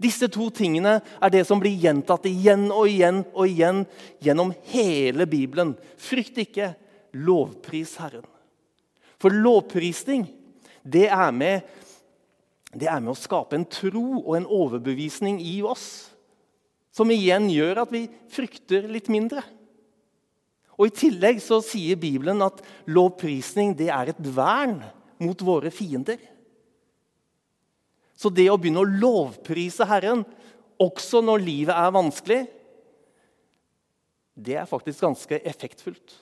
Disse 0.02 0.28
to 0.28 0.50
tingene 0.50 0.98
er 1.22 1.30
det 1.32 1.46
som 1.48 1.62
blir 1.62 1.78
gjentatt 1.80 2.26
igjen 2.28 2.66
og 2.74 2.90
igjen 2.90 3.22
og 3.32 3.48
igjen 3.48 3.84
gjennom 4.24 4.54
hele 4.74 5.28
Bibelen. 5.30 5.76
Frykt 5.98 6.38
ikke, 6.44 6.74
lovpris 7.14 7.96
Herren. 8.02 8.26
For 9.22 9.32
lovprisning, 9.32 10.26
det 10.84 11.08
er, 11.08 11.32
med, 11.32 11.62
det 12.74 12.90
er 12.90 13.00
med 13.00 13.14
å 13.14 13.20
skape 13.20 13.56
en 13.56 13.70
tro 13.70 14.26
og 14.26 14.34
en 14.36 14.50
overbevisning 14.50 15.40
i 15.40 15.62
oss. 15.64 16.10
Som 16.92 17.14
igjen 17.14 17.48
gjør 17.54 17.86
at 17.86 17.94
vi 17.94 18.10
frykter 18.34 18.90
litt 18.92 19.08
mindre. 19.14 19.46
Og 20.78 20.90
I 20.90 20.96
tillegg 20.96 21.42
så 21.44 21.60
sier 21.66 22.00
Bibelen 22.00 22.42
at 22.46 22.64
lovprisning 22.90 23.76
det 23.78 23.92
er 23.94 24.14
et 24.14 24.22
vern 24.34 24.80
mot 25.22 25.46
våre 25.46 25.72
fiender. 25.74 26.18
Så 28.18 28.32
det 28.34 28.48
å 28.50 28.58
begynne 28.58 28.84
å 28.84 28.88
lovprise 28.90 29.86
Herren, 29.90 30.24
også 30.82 31.22
når 31.24 31.44
livet 31.44 31.78
er 31.78 31.96
vanskelig, 31.96 32.42
det 34.34 34.58
er 34.58 34.70
faktisk 34.70 35.04
ganske 35.04 35.40
effektfullt. 35.46 36.16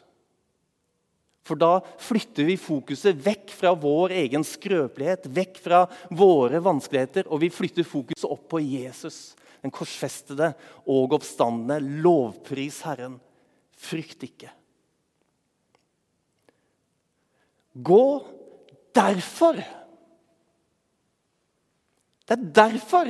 For 1.48 1.58
da 1.58 1.80
flytter 2.00 2.46
vi 2.46 2.58
fokuset 2.60 3.18
vekk 3.24 3.54
fra 3.56 3.72
vår 3.78 4.14
egen 4.20 4.44
skrøpelighet, 4.46 5.26
vekk 5.32 5.58
fra 5.64 5.86
våre 6.14 6.62
vanskeligheter, 6.64 7.26
og 7.32 7.42
vi 7.42 7.50
flytter 7.54 7.88
fokuset 7.88 8.28
opp 8.30 8.46
på 8.52 8.62
Jesus, 8.62 9.34
den 9.64 9.74
korsfestede 9.74 10.52
og 10.86 11.18
oppstandende. 11.18 11.80
Lovpris 12.04 12.84
Herren. 12.86 13.18
Frykt 13.82 14.26
ikke. 14.28 14.52
Gå 17.74 18.04
derfor 18.96 19.60
det 22.32 22.38
er 22.38 22.52
derfor. 22.56 23.10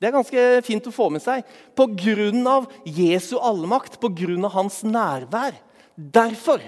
Det 0.00 0.08
er 0.08 0.14
ganske 0.16 0.44
fint 0.66 0.86
å 0.90 0.94
få 0.94 1.06
med 1.14 1.22
seg. 1.22 1.46
På 1.78 1.86
grunn 1.94 2.42
av 2.50 2.66
Jesu 2.82 3.36
allmakt, 3.38 4.00
på 4.02 4.10
grunn 4.16 4.42
av 4.48 4.56
hans 4.56 4.80
nærvær. 4.82 5.54
Derfor 5.94 6.64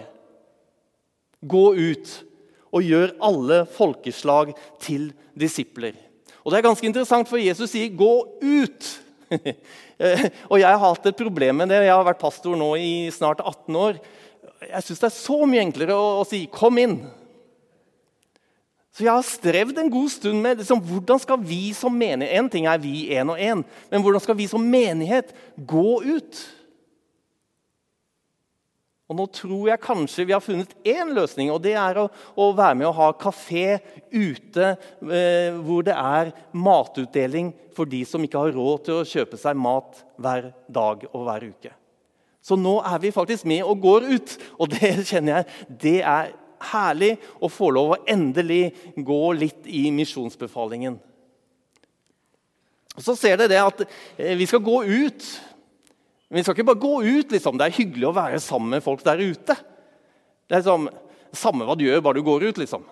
gå 1.43 1.65
ut 1.75 2.13
og 2.71 2.87
gjør 2.87 3.17
alle 3.25 3.59
folkeslag 3.67 4.53
til 4.79 5.11
disipler. 5.35 5.97
Og 6.45 6.53
Det 6.53 6.61
er 6.61 6.69
ganske 6.69 6.87
interessant, 6.87 7.29
for 7.29 7.39
Jesus 7.39 7.71
sier 7.71 7.89
'gå 7.91 8.39
ut'. 8.43 9.02
og 10.51 10.59
Jeg 10.61 10.69
har 10.69 10.83
hatt 10.83 11.09
et 11.09 11.19
problem 11.19 11.63
med 11.63 11.73
det. 11.73 11.83
Jeg 11.87 11.95
har 11.95 12.07
vært 12.07 12.23
pastor 12.23 12.59
nå 12.59 12.75
i 12.81 12.93
snart 13.15 13.41
18 13.41 13.81
år. 13.81 13.99
Jeg 14.69 14.87
syns 14.87 15.03
det 15.03 15.09
er 15.09 15.17
så 15.17 15.39
mye 15.49 15.65
enklere 15.65 15.97
å, 15.97 16.23
å 16.23 16.29
si 16.29 16.45
'kom 16.47 16.79
inn'. 16.79 17.01
Så 18.93 19.07
jeg 19.07 19.13
har 19.15 19.25
strevd 19.25 19.79
en 19.81 19.91
god 19.91 20.11
stund 20.13 20.43
med 20.45 20.59
liksom, 20.61 20.83
hvordan 20.85 21.21
skal 21.23 21.39
vi 21.41 21.73
som 21.73 21.95
menighet 21.97 22.37
En 22.37 22.49
ting 22.53 22.67
er 22.69 22.81
vi 22.81 23.09
én 23.09 23.31
og 23.33 23.41
én, 23.41 23.63
men 23.89 24.03
hvordan 24.05 24.21
skal 24.21 24.37
vi 24.37 24.47
som 24.51 24.61
menighet 24.61 25.33
gå 25.57 26.03
ut? 26.05 26.43
Og 29.11 29.19
Nå 29.19 29.27
tror 29.35 29.67
jeg 29.69 29.83
kanskje 29.83 30.25
vi 30.29 30.35
har 30.35 30.45
funnet 30.45 30.73
én 30.89 31.11
løsning, 31.13 31.51
og 31.53 31.61
det 31.65 31.75
er 31.77 31.99
å, 32.01 32.07
å 32.39 32.49
være 32.57 32.79
med 32.81 32.89
å 32.89 32.97
ha 32.97 33.11
kafé 33.19 33.83
ute 34.09 34.73
eh, 34.73 35.53
hvor 35.59 35.85
det 35.85 35.97
er 35.97 36.33
matutdeling 36.55 37.51
for 37.77 37.89
de 37.89 38.05
som 38.09 38.23
ikke 38.25 38.41
har 38.41 38.57
råd 38.57 38.87
til 38.87 39.01
å 39.01 39.07
kjøpe 39.09 39.41
seg 39.41 39.59
mat 39.59 40.01
hver 40.17 40.53
dag 40.73 41.05
og 41.11 41.27
hver 41.27 41.49
uke. 41.51 41.75
Så 42.43 42.57
nå 42.59 42.79
er 42.83 42.99
vi 43.03 43.13
faktisk 43.15 43.47
med 43.47 43.63
og 43.67 43.83
går 43.83 44.09
ut, 44.15 44.37
og 44.59 44.73
det 44.73 44.95
kjenner 45.11 45.43
jeg 45.43 45.69
det 45.85 45.99
er 46.01 46.33
herlig 46.73 47.17
å 47.43 47.51
få 47.51 47.73
lov 47.75 47.95
å 47.95 48.03
endelig 48.09 48.71
gå 48.97 49.23
litt 49.35 49.67
i 49.67 49.89
misjonsbefalingen. 49.95 50.99
Så 53.01 53.15
ser 53.17 53.39
dere 53.41 53.51
det 53.51 53.63
at 53.63 53.85
eh, 53.85 54.37
vi 54.37 54.47
skal 54.49 54.63
gå 54.65 54.83
ut. 54.85 55.29
Men 56.33 56.41
vi 56.41 56.47
skal 56.47 56.57
ikke 56.57 56.65
bare 56.71 56.81
gå 56.81 56.95
ut. 57.05 57.33
liksom. 57.35 57.59
Det 57.61 57.67
er 57.67 57.77
hyggelig 57.77 58.07
å 58.09 58.17
være 58.17 58.39
sammen 58.41 58.73
med 58.73 58.81
folk 58.85 59.03
der 59.05 59.21
ute. 59.21 59.53
Det 60.49 60.57
er 60.57 60.63
liksom, 60.63 60.89
Samme 61.33 61.65
hva 61.65 61.73
du 61.77 61.85
gjør, 61.85 62.01
bare 62.05 62.21
du 62.21 62.25
går 62.25 62.47
ut. 62.49 62.59
liksom. 62.61 62.87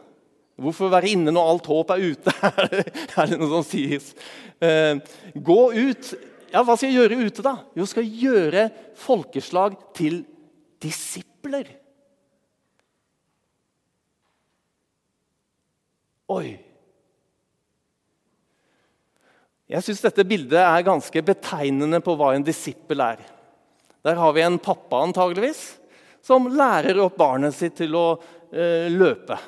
Hvorfor 0.61 0.93
være 0.93 1.09
inne 1.09 1.33
når 1.33 1.49
alt 1.55 1.71
håp 1.73 1.91
er 1.95 2.05
ute? 2.13 2.35
er 3.17 3.33
det 3.33 3.39
noe 3.41 3.49
som 3.49 3.65
sies. 3.65 4.13
Eh, 4.61 5.01
gå 5.33 5.59
ut. 5.73 6.13
Ja, 6.53 6.61
Hva 6.61 6.77
skal 6.77 6.91
jeg 6.91 6.99
gjøre 7.01 7.21
ute, 7.25 7.45
da? 7.47 7.55
Jo, 7.81 7.89
skal 7.89 8.05
gjøre 8.05 8.69
folkeslag 9.01 9.77
til 9.97 10.21
disipler. 10.85 11.69
Oi! 16.29 16.70
Jeg 19.71 19.87
syns 19.87 20.03
dette 20.03 20.27
bildet 20.27 20.59
er 20.59 20.87
ganske 20.87 21.23
betegnende 21.23 22.01
på 22.03 22.17
hva 22.19 22.33
en 22.35 22.47
disippel 22.47 23.03
er. 23.05 23.21
Der 24.03 24.19
har 24.19 24.33
vi 24.35 24.43
en 24.43 24.59
pappa 24.59 25.05
antageligvis, 25.05 25.63
som 26.25 26.49
lærer 26.51 26.99
opp 27.01 27.15
barnet 27.21 27.55
sitt 27.55 27.77
til 27.79 27.95
å 27.95 28.07
eh, 28.51 28.91
løpe. 28.91 29.39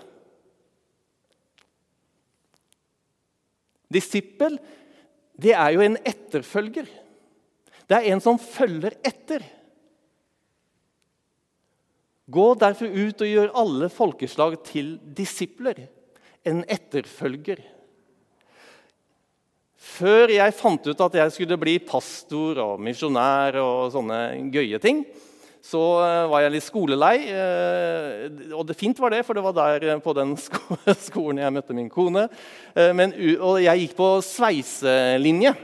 Disippel 3.93 4.61
det 5.43 5.57
er 5.59 5.75
jo 5.75 5.83
en 5.83 5.99
etterfølger. 6.07 6.87
Det 7.91 7.99
er 7.99 8.13
en 8.13 8.23
som 8.23 8.39
følger 8.39 8.95
etter. 9.03 9.43
Gå 12.33 12.47
derfor 12.63 12.95
ut 12.95 13.25
og 13.25 13.33
gjør 13.33 13.55
alle 13.59 13.91
folkeslag 13.93 14.61
til 14.69 14.95
disipler, 15.17 15.89
en 16.47 16.63
etterfølger. 16.71 17.65
Før 19.83 20.31
jeg 20.31 20.55
fant 20.55 20.85
ut 20.87 21.01
at 21.09 21.17
jeg 21.19 21.35
skulle 21.35 21.59
bli 21.59 21.75
pastor 21.83 22.61
og 22.63 22.81
misjonær 22.83 23.57
og 23.59 23.91
sånne 23.91 24.19
gøye 24.55 24.79
ting, 24.83 25.03
så 25.63 25.81
eh, 26.03 26.29
var 26.31 26.43
jeg 26.45 26.55
litt 26.57 26.67
skolelei. 26.67 27.17
Eh, 27.31 28.55
og 28.55 28.65
det 28.69 28.77
fint 28.79 28.99
var 29.03 29.15
det, 29.15 29.23
for 29.27 29.39
det 29.39 29.45
var 29.45 29.57
der 29.57 29.87
eh, 29.91 30.01
på 30.03 30.15
den 30.19 30.35
skolen 31.09 31.43
jeg 31.43 31.55
møtte 31.55 31.77
min 31.77 31.91
kone. 31.91 32.29
Men, 32.75 33.15
og 33.43 33.61
jeg 33.63 33.85
gikk 33.85 33.95
på 33.99 34.09
sveiselinje. 34.27 35.55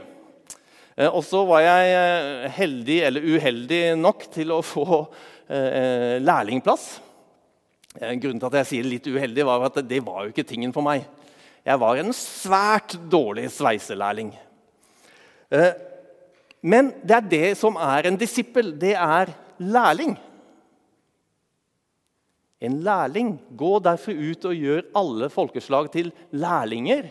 Og 1.09 1.21
så 1.23 1.45
var 1.47 1.63
jeg 1.63 2.49
heldig 2.57 2.97
eller 3.07 3.23
uheldig 3.23 3.83
nok 3.95 4.25
til 4.33 4.51
å 4.51 4.59
få 4.59 5.05
lærlingplass. 5.47 6.89
Grunnen 7.95 8.41
til 8.41 8.49
at 8.49 8.57
jeg 8.59 8.67
sier 8.67 8.89
litt 8.91 9.07
uheldig, 9.07 9.45
var 9.47 9.63
at 9.69 9.79
det 9.87 10.01
var 10.03 10.25
jo 10.25 10.33
ikke 10.33 10.45
tingen 10.49 10.75
for 10.75 10.83
meg. 10.83 11.07
Jeg 11.65 11.79
var 11.81 11.99
en 11.99 12.13
svært 12.15 12.95
dårlig 13.11 13.49
sveiselærling. 13.51 14.31
Men 16.61 16.91
det 17.03 17.15
er 17.15 17.29
det 17.31 17.45
som 17.59 17.77
er 17.79 18.07
en 18.07 18.17
disippel. 18.19 18.73
Det 18.79 18.95
er 18.95 19.31
lærling. 19.59 20.17
En 22.59 22.79
lærling. 22.83 23.37
Gå 23.55 23.79
derfor 23.83 24.15
ut 24.15 24.49
og 24.49 24.55
gjør 24.55 24.89
alle 24.99 25.29
folkeslag 25.31 25.91
til 25.93 26.11
lærlinger. 26.31 27.07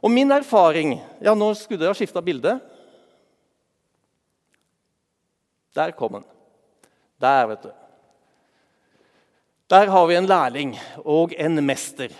Og 0.00 0.10
min 0.10 0.30
erfaring 0.32 0.98
Ja, 1.20 1.34
nå 1.34 1.52
skulle 1.54 1.84
jeg 1.84 1.92
ha 1.92 1.98
skifta 1.98 2.22
bilde. 2.24 2.54
Der 5.74 5.92
kom 5.94 6.18
den. 6.18 6.24
Der, 7.20 7.46
vet 7.46 7.62
du. 7.62 7.70
Der 9.70 9.86
har 9.86 10.06
vi 10.06 10.16
en 10.18 10.26
lærling 10.26 10.72
og 11.04 11.34
en 11.38 11.60
mester. 11.66 12.10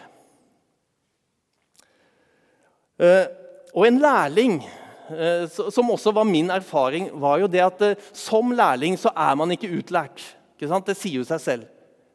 Eh, 3.00 3.24
og 3.74 3.86
en 3.86 3.98
lærling 4.02 4.60
Eh, 5.10 5.48
som 5.70 5.90
også 5.90 6.12
var 6.14 6.24
min 6.24 6.50
erfaring, 6.54 7.08
var 7.18 7.40
jo 7.42 7.48
det 7.50 7.62
at 7.64 7.82
eh, 7.82 8.02
som 8.14 8.52
lærling 8.54 8.94
så 8.98 9.10
er 9.10 9.34
man 9.38 9.50
ikke 9.50 9.70
utlært. 9.74 10.22
Ikke 10.54 10.80
det 10.86 10.96
sier 10.98 11.18
jo 11.18 11.26
seg 11.26 11.42
selv. 11.42 11.64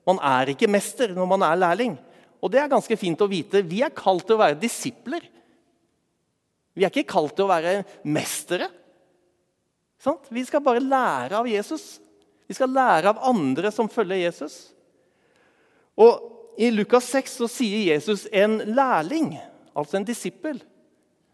Man 0.08 0.20
er 0.24 0.54
ikke 0.54 0.70
mester 0.72 1.12
når 1.12 1.28
man 1.28 1.44
er 1.44 1.60
lærling. 1.60 1.98
Og 2.40 2.52
det 2.54 2.62
er 2.62 2.72
ganske 2.72 2.96
fint 3.00 3.20
å 3.20 3.28
vite. 3.28 3.64
Vi 3.66 3.82
er 3.84 3.96
kalt 3.96 4.24
til 4.28 4.38
å 4.38 4.44
være 4.44 4.60
disipler. 4.62 5.26
Vi 6.76 6.86
er 6.86 6.94
ikke 6.94 7.10
kalt 7.10 7.34
til 7.36 7.48
å 7.48 7.52
være 7.52 7.82
mestere. 8.04 8.70
Vi 10.30 10.44
skal 10.46 10.62
bare 10.64 10.84
lære 10.84 11.40
av 11.40 11.50
Jesus. 11.50 11.98
Vi 12.46 12.56
skal 12.56 12.70
lære 12.70 13.10
av 13.10 13.24
andre 13.26 13.72
som 13.74 13.90
følger 13.90 14.22
Jesus. 14.22 14.60
Og 15.98 16.54
I 16.62 16.70
Lukas 16.72 17.10
6 17.12 17.40
så 17.42 17.50
sier 17.50 17.90
Jesus 17.90 18.28
en 18.32 18.60
lærling, 18.78 19.34
altså 19.74 19.98
en 19.98 20.08
disippel 20.08 20.62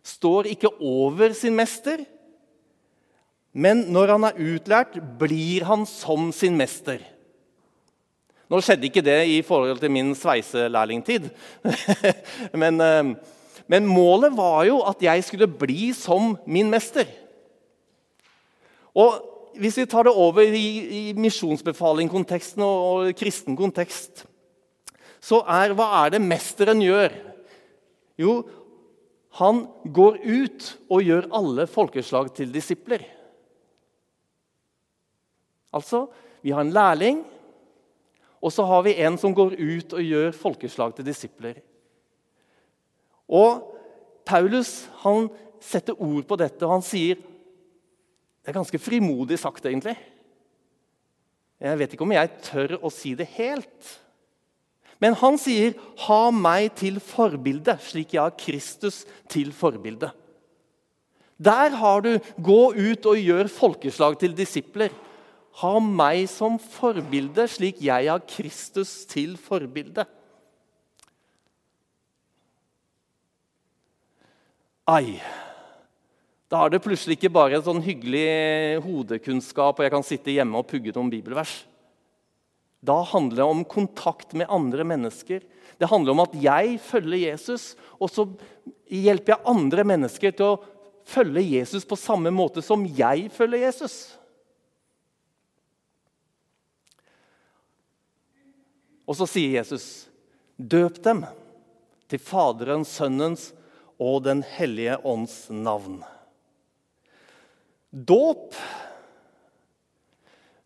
står 0.03 0.49
ikke 0.51 0.71
over 0.79 1.33
sin 1.37 1.55
mester, 1.57 2.03
men 3.51 3.83
når 3.91 4.13
han 4.15 4.27
er 4.29 4.43
utlært, 4.53 4.95
blir 5.19 5.65
han 5.67 5.83
som 5.89 6.29
sin 6.35 6.55
mester. 6.59 7.01
Nå 8.51 8.59
skjedde 8.63 8.87
ikke 8.87 9.03
det 9.03 9.19
i 9.31 9.39
forhold 9.47 9.79
til 9.79 9.91
min 9.91 10.11
sveiselærlingtid. 10.15 11.29
men, 12.61 12.79
eh, 12.83 13.11
men 13.71 13.87
målet 13.87 14.35
var 14.35 14.65
jo 14.67 14.81
at 14.87 15.03
jeg 15.03 15.23
skulle 15.27 15.47
bli 15.47 15.91
som 15.95 16.33
min 16.45 16.71
mester. 16.71 17.07
Og 18.95 19.27
Hvis 19.51 19.75
vi 19.75 19.83
tar 19.85 20.07
det 20.07 20.13
over 20.15 20.47
i, 20.47 21.09
i 21.11 21.13
misjonsbefalingkonteksten 21.19 22.63
og, 22.63 22.77
og 22.87 23.15
kristen 23.19 23.57
kontekst, 23.59 24.23
så 25.19 25.41
er 25.43 25.73
hva 25.75 25.89
er 26.05 26.13
det 26.13 26.21
mesteren 26.23 26.79
gjør? 26.79 27.11
Jo, 28.15 28.37
han 29.39 29.63
går 29.87 30.17
ut 30.23 30.65
og 30.91 31.05
gjør 31.07 31.29
alle 31.37 31.67
folkeslag 31.71 32.33
til 32.35 32.51
disipler. 32.51 33.05
Altså, 35.71 36.05
vi 36.43 36.51
har 36.51 36.65
en 36.65 36.73
lærling, 36.75 37.21
og 38.41 38.51
så 38.51 38.65
har 38.67 38.83
vi 38.83 38.97
en 38.99 39.15
som 39.21 39.35
går 39.35 39.55
ut 39.55 39.93
og 39.95 40.03
gjør 40.03 40.35
folkeslag 40.35 40.95
til 40.97 41.07
disipler. 41.07 41.61
Og 43.31 43.69
Paulus 44.27 44.89
han 45.05 45.29
setter 45.63 45.95
ord 45.95 46.25
på 46.27 46.37
dette, 46.41 46.65
og 46.65 46.79
han 46.79 46.85
sier 46.85 47.19
Det 48.41 48.49
er 48.49 48.57
ganske 48.57 48.79
frimodig 48.81 49.37
sagt, 49.37 49.67
egentlig. 49.69 49.93
Jeg 51.61 51.77
vet 51.77 51.91
ikke 51.93 52.05
om 52.07 52.13
jeg 52.15 52.29
tør 52.41 52.71
å 52.81 52.89
si 52.89 53.11
det 53.13 53.27
helt. 53.35 53.89
Men 55.01 55.15
han 55.17 55.37
sier, 55.37 55.73
'Ha 55.97 56.31
meg 56.31 56.75
til 56.75 56.99
forbilde, 56.99 57.77
slik 57.81 58.13
jeg 58.13 58.21
har 58.21 58.37
Kristus 58.37 59.05
til 59.27 59.51
forbilde'. 59.51 60.11
Der 61.41 61.69
har 61.69 62.01
du 62.01 62.19
'gå 62.37 62.73
ut 62.77 63.05
og 63.05 63.17
gjør 63.17 63.47
folkeslag 63.49 64.19
til 64.19 64.33
disipler'. 64.33 64.93
Ha 65.53 65.79
meg 65.79 66.29
som 66.29 66.59
forbilde, 66.59 67.47
slik 67.47 67.81
jeg 67.81 68.07
har 68.07 68.19
Kristus 68.19 69.05
til 69.05 69.35
forbilde. 69.37 70.05
Ai. 74.87 75.19
Da 76.51 76.65
er 76.65 76.69
det 76.69 76.83
plutselig 76.83 77.17
ikke 77.17 77.31
bare 77.31 77.55
en 77.55 77.63
sånn 77.63 77.81
hyggelig 77.81 78.83
hodekunnskap, 78.83 79.79
og 79.79 79.83
jeg 79.83 79.91
kan 79.91 80.03
sitte 80.03 80.33
hjemme 80.35 80.57
og 80.59 80.67
pugge 80.67 80.91
noen 80.91 81.09
bibelvers. 81.09 81.65
Da 82.81 83.01
handler 83.05 83.43
det 83.43 83.49
om 83.53 83.65
kontakt 83.65 84.33
med 84.33 84.49
andre 84.49 84.83
mennesker. 84.83 85.43
Det 85.77 85.89
handler 85.89 86.15
om 86.15 86.23
at 86.23 86.33
jeg 86.41 86.79
følger 86.81 87.29
Jesus, 87.29 87.75
og 88.01 88.09
så 88.09 88.25
hjelper 88.89 89.35
jeg 89.35 89.49
andre 89.53 89.85
mennesker 89.85 90.33
til 90.33 90.55
å 90.55 90.61
følge 91.07 91.43
Jesus 91.45 91.85
på 91.85 91.97
samme 91.99 92.33
måte 92.33 92.63
som 92.65 92.85
jeg 92.85 93.29
følger 93.33 93.67
Jesus. 93.67 93.95
Og 99.05 99.17
så 99.19 99.27
sier 99.27 99.59
Jesus, 99.59 100.07
'Døp 100.57 101.01
dem 101.03 101.25
til 102.07 102.19
Faderens, 102.19 102.87
Sønnens 102.87 103.51
og 103.99 104.23
Den 104.23 104.43
hellige 104.43 104.97
ånds 105.05 105.49
navn'. 105.49 106.03
Dåp 107.91 108.55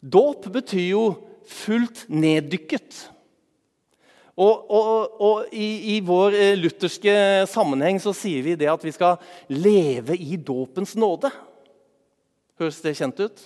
Dåp 0.05 0.45
betyr 0.53 0.89
jo 0.91 1.05
fullt 1.49 2.05
neddykket. 2.11 3.05
Og, 4.35 4.65
og, 4.67 5.21
og 5.23 5.53
i, 5.55 5.95
i, 5.95 5.99
vår 6.03 6.35
eh, 6.35 6.57
lutherske 6.59 7.13
sammenheng 7.47 8.01
så 8.03 8.11
sier 8.15 8.43
vi 8.43 8.57
det 8.59 8.67
at 8.67 8.83
vi 8.83 8.91
skal 8.91 9.15
leve 9.47 10.17
i 10.19 10.35
dåpens 10.35 10.95
nåde. 10.99 11.31
Høres 12.59 12.81
det 12.83 12.97
kjent 12.99 13.21
ut? 13.23 13.45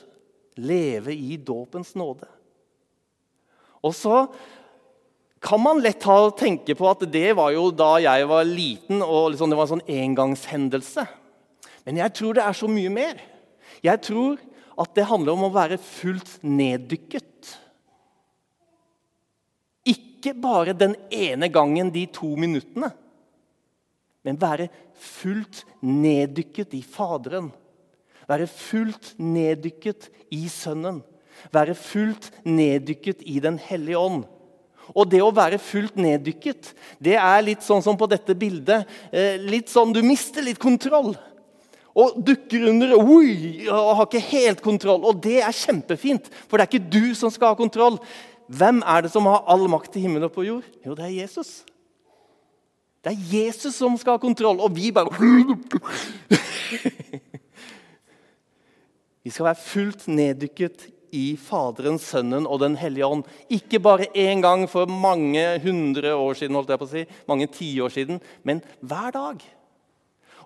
Leve 0.57 1.13
i 1.13 1.37
dåpens 1.37 1.93
nåde. 1.97 2.25
Og 3.85 3.93
så 3.95 4.25
kan 5.39 5.61
man 5.61 5.79
lett 5.79 6.03
ha 6.09 6.17
tenke 6.35 6.75
på 6.75 6.89
at 6.89 7.05
det 7.13 7.31
var 7.37 7.53
jo 7.53 7.69
da 7.71 7.93
jeg 8.03 8.27
var 8.27 8.49
liten, 8.49 9.03
og 9.05 9.31
liksom 9.31 9.53
det 9.53 9.59
var 9.59 9.69
en 9.69 9.75
sånn 9.77 9.93
engangshendelse. 9.93 11.05
Men 11.85 12.01
jeg 12.01 12.15
tror 12.17 12.35
det 12.35 12.43
er 12.43 12.57
så 12.57 12.67
mye 12.69 12.91
mer. 12.91 13.21
Jeg 13.85 14.03
tror 14.09 14.41
at 14.79 14.95
det 14.97 15.07
handler 15.07 15.37
om 15.37 15.47
å 15.47 15.53
være 15.53 15.79
fullt 15.81 16.39
neddykket. 16.43 17.53
Ikke 20.19 20.35
bare 20.35 20.75
den 20.75 20.97
ene 21.15 21.47
gangen 21.47 21.93
de 21.95 22.03
to 22.11 22.33
minuttene, 22.35 22.91
men 24.27 24.35
være 24.35 24.67
fullt 24.99 25.63
neddykket 25.79 26.75
i 26.75 26.81
Faderen. 26.83 27.47
Være 28.27 28.49
fullt 28.51 29.13
neddykket 29.15 30.09
i 30.35 30.41
Sønnen. 30.51 30.99
Være 31.55 31.71
fullt 31.77 32.27
neddykket 32.43 33.23
i 33.23 33.39
Den 33.39 33.55
hellige 33.63 33.97
ånd. 33.97 34.25
Og 34.91 35.07
det 35.07 35.21
å 35.23 35.31
være 35.31 35.61
fullt 35.61 35.95
neddykket, 36.01 36.73
det 36.99 37.15
er 37.15 37.45
litt 37.45 37.63
sånn 37.63 37.83
som 37.85 37.95
på 37.97 38.09
dette 38.09 38.35
bildet. 38.35 38.89
Eh, 39.13 39.37
litt 39.39 39.71
sånn 39.71 39.93
Du 39.93 40.01
mister 40.03 40.43
litt 40.43 40.59
kontroll. 40.59 41.13
Og 41.95 42.19
dukker 42.25 42.67
under 42.69 42.95
ui, 42.99 43.67
og 43.69 43.95
har 43.97 44.05
ikke 44.05 44.25
helt 44.29 44.61
kontroll. 44.65 45.05
Og 45.07 45.21
det 45.23 45.39
er 45.45 45.55
kjempefint, 45.55 46.27
for 46.47 46.57
det 46.57 46.67
er 46.67 46.73
ikke 46.73 46.91
du 46.91 47.15
som 47.17 47.31
skal 47.31 47.53
ha 47.53 47.59
kontroll. 47.59 48.01
Hvem 48.49 48.81
er 48.81 49.05
det 49.05 49.11
som 49.13 49.27
har 49.29 49.45
all 49.49 49.67
makt 49.69 49.97
i 49.99 50.01
himmelen 50.03 50.25
og 50.25 50.33
på 50.33 50.45
jord? 50.47 50.65
Jo, 50.85 50.95
det 50.97 51.05
er 51.05 51.19
Jesus. 51.21 51.61
Det 53.05 53.13
er 53.13 53.27
Jesus 53.31 53.75
som 53.77 53.97
skal 53.99 54.17
ha 54.17 54.21
kontroll, 54.21 54.59
og 54.59 54.73
vi 54.75 54.91
bare 54.91 55.09
Vi 59.23 59.29
skal 59.29 59.45
være 59.51 59.61
fullt 59.61 60.07
neddykket 60.09 60.87
i 61.13 61.37
Faderen, 61.37 61.99
Sønnen 62.01 62.47
og 62.49 62.59
Den 62.63 62.75
hellige 62.79 63.05
ånd. 63.05 63.23
Ikke 63.51 63.79
bare 63.81 64.09
én 64.17 64.41
gang 64.41 64.65
for 64.69 64.89
mange 64.89 65.59
hundre 65.63 66.15
år 66.15 66.33
siden, 66.39 66.55
holdt 66.57 66.69
jeg 66.73 66.81
på 66.81 66.87
å 66.87 66.91
si, 66.93 67.05
mange 67.29 67.47
tiår 67.53 67.93
siden, 67.93 68.21
men 68.43 68.61
hver 68.81 69.11
dag. 69.13 69.43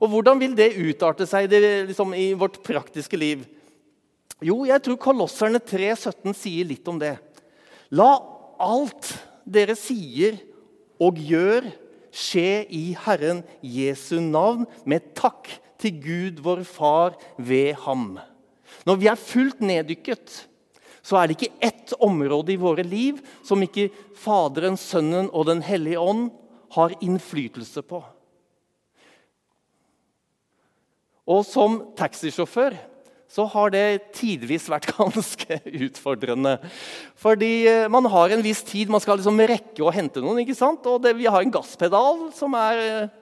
Og 0.03 0.09
Hvordan 0.11 0.39
vil 0.41 0.55
det 0.57 0.75
utarte 0.75 1.25
seg 1.29 1.49
det, 1.51 1.87
liksom, 1.87 2.13
i 2.17 2.33
vårt 2.35 2.59
praktiske 2.65 3.17
liv? 3.17 3.45
Jo, 4.43 4.65
jeg 4.67 4.81
tror 4.83 4.99
Kolosserne 4.99 5.61
3,17 5.63 6.33
sier 6.35 6.67
litt 6.67 6.87
om 6.91 6.99
det. 6.99 7.15
La 7.93 8.13
alt 8.63 9.11
dere 9.45 9.75
sier 9.77 10.39
og 11.03 11.19
gjør, 11.19 11.67
skje 12.13 12.63
i 12.73 12.83
Herren 13.05 13.41
Jesu 13.65 14.19
navn, 14.21 14.65
med 14.85 15.13
takk 15.17 15.49
til 15.81 15.99
Gud 16.01 16.41
vår 16.45 16.63
Far 16.65 17.17
ved 17.37 17.73
ham. 17.85 18.17
Når 18.87 18.99
vi 19.01 19.09
er 19.09 19.19
fullt 19.19 19.61
neddykket, 19.65 20.43
så 21.03 21.19
er 21.19 21.27
det 21.27 21.37
ikke 21.37 21.67
ett 21.67 21.93
område 22.01 22.53
i 22.53 22.59
våre 22.61 22.85
liv 22.87 23.19
som 23.45 23.61
ikke 23.61 23.89
Faderen, 24.17 24.77
Sønnen 24.79 25.29
og 25.33 25.49
Den 25.49 25.61
hellige 25.65 25.99
ånd 25.99 26.29
har 26.73 26.95
innflytelse 27.03 27.83
på. 27.85 27.99
Og 31.29 31.43
som 31.47 31.79
taxisjåfør 31.97 32.75
så 33.33 33.45
har 33.49 33.71
det 33.73 34.13
tidvis 34.13 34.67
vært 34.69 34.91
ganske 34.97 35.57
utfordrende. 35.87 36.57
Fordi 37.19 37.53
eh, 37.69 37.89
man 37.91 38.05
har 38.13 38.33
en 38.33 38.45
viss 38.45 38.61
tid, 38.67 38.91
man 38.93 39.01
skal 39.01 39.17
liksom 39.19 39.41
rekke 39.41 39.81
å 39.81 39.93
hente 39.93 40.21
noen. 40.21 40.43
ikke 40.43 40.57
sant? 40.57 40.85
Og 40.89 41.01
det, 41.01 41.15
vi 41.17 41.29
har 41.29 41.41
en 41.41 41.53
gasspedal 41.53 42.27
som 42.37 42.53
er 42.59 42.81
eh, 42.83 43.15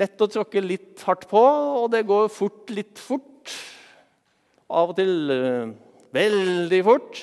lett 0.00 0.22
å 0.22 0.30
tråkke 0.30 0.62
litt 0.64 1.04
hardt 1.06 1.28
på, 1.30 1.40
og 1.40 1.90
det 1.94 2.06
går 2.08 2.30
fort, 2.34 2.64
litt 2.74 2.98
fort. 2.98 3.26
Av 4.70 4.92
og 4.92 4.98
til 5.00 5.32
uh, 5.34 5.70
veldig 6.14 6.78
fort. 6.86 7.22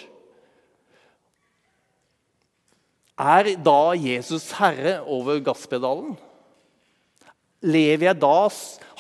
Er 3.18 3.54
da 3.64 3.96
Jesus 3.96 4.50
herre 4.60 4.98
over 5.08 5.40
gasspedalen? 5.46 6.18
Lever 7.66 8.12
jeg 8.12 8.20
da, 8.22 8.50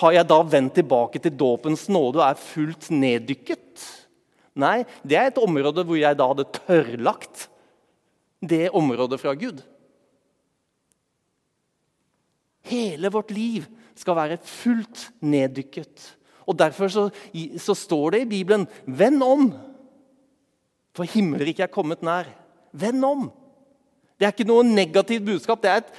Har 0.01 0.11
jeg 0.13 0.27
da 0.29 0.41
vendt 0.41 0.73
tilbake 0.77 1.19
til 1.21 1.33
dåpens 1.37 1.87
nåde 1.89 2.21
og 2.21 2.25
er 2.29 2.41
fullt 2.41 2.89
neddykket? 2.93 3.85
Nei, 4.57 4.81
det 5.05 5.17
er 5.17 5.29
et 5.29 5.41
område 5.41 5.83
hvor 5.85 5.97
jeg 5.99 6.17
da 6.17 6.27
hadde 6.31 6.49
tørrlagt 6.65 7.47
det 8.41 8.69
området 8.73 9.19
fra 9.21 9.33
Gud. 9.37 9.61
Hele 12.67 13.11
vårt 13.13 13.31
liv 13.31 13.65
skal 13.97 14.17
være 14.17 14.39
fullt 14.43 15.07
neddykket. 15.21 16.13
Og 16.47 16.57
Derfor 16.57 16.87
så, 16.87 17.09
så 17.57 17.75
står 17.75 18.11
det 18.11 18.21
i 18.21 18.29
Bibelen 18.29 18.67
'venn 18.85 19.21
om', 19.21 19.53
for 20.95 21.03
himmelriket 21.03 21.63
er 21.63 21.73
kommet 21.73 22.01
nær. 22.01 22.25
Venn 22.73 23.03
om. 23.03 23.31
Det 24.17 24.25
er 24.25 24.31
ikke 24.33 24.47
noe 24.49 24.63
negativt 24.63 25.25
budskap, 25.25 25.61
det 25.61 25.69
er 25.69 25.77
et 25.77 25.93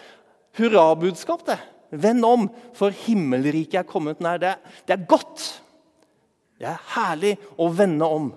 hurrabudskap. 0.58 1.46
det. 1.46 1.58
Vend 1.90 2.24
om, 2.26 2.48
for 2.76 2.92
himmelriket 3.06 3.80
er 3.80 3.88
kommet 3.88 4.20
nær. 4.24 4.40
Det, 4.42 4.54
det 4.88 4.96
er 4.96 5.08
godt. 5.08 5.46
Det 6.58 6.68
er 6.68 6.86
herlig 6.94 7.36
å 7.56 7.68
vende 7.72 8.06
om, 8.06 8.32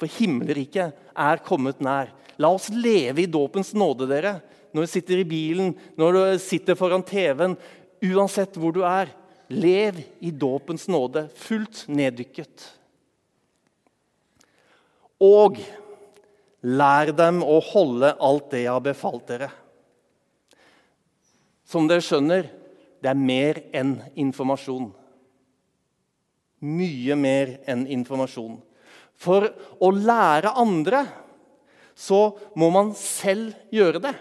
for 0.00 0.10
himmelriket 0.18 0.96
er 1.12 1.42
kommet 1.44 1.82
nær. 1.84 2.10
La 2.40 2.50
oss 2.52 2.68
leve 2.72 3.22
i 3.22 3.30
dåpens 3.30 3.72
nåde, 3.76 4.08
dere. 4.10 4.38
Når 4.76 4.84
du 4.84 4.92
sitter 4.92 5.20
i 5.22 5.28
bilen, 5.28 5.74
når 5.96 6.16
du 6.16 6.22
sitter 6.42 6.76
foran 6.76 7.04
TV-en, 7.06 7.56
uansett 8.04 8.58
hvor 8.60 8.74
du 8.76 8.82
er. 8.84 9.12
Lev 9.46 10.00
i 10.26 10.32
dåpens 10.34 10.88
nåde, 10.90 11.28
fullt 11.38 11.84
neddykket. 11.86 12.64
Og 15.22 15.60
lær 16.66 17.12
dem 17.16 17.40
å 17.46 17.60
holde 17.62 18.10
alt 18.18 18.50
det 18.52 18.64
jeg 18.64 18.74
har 18.74 18.84
befalt 18.84 19.30
dere. 19.30 19.52
Som 21.66 21.86
dere 21.90 22.04
skjønner, 22.04 22.50
det 23.06 23.12
er 23.12 23.22
mer 23.22 23.58
enn 23.70 23.92
informasjon. 24.18 24.88
Mye 26.66 27.14
mer 27.14 27.52
enn 27.70 27.84
informasjon. 27.94 28.56
For 29.14 29.46
å 29.78 29.90
lære 29.94 30.50
andre 30.58 31.04
så 31.94 32.34
må 32.58 32.72
man 32.74 32.90
selv 32.98 33.54
gjøre 33.70 34.02
det. 34.02 34.12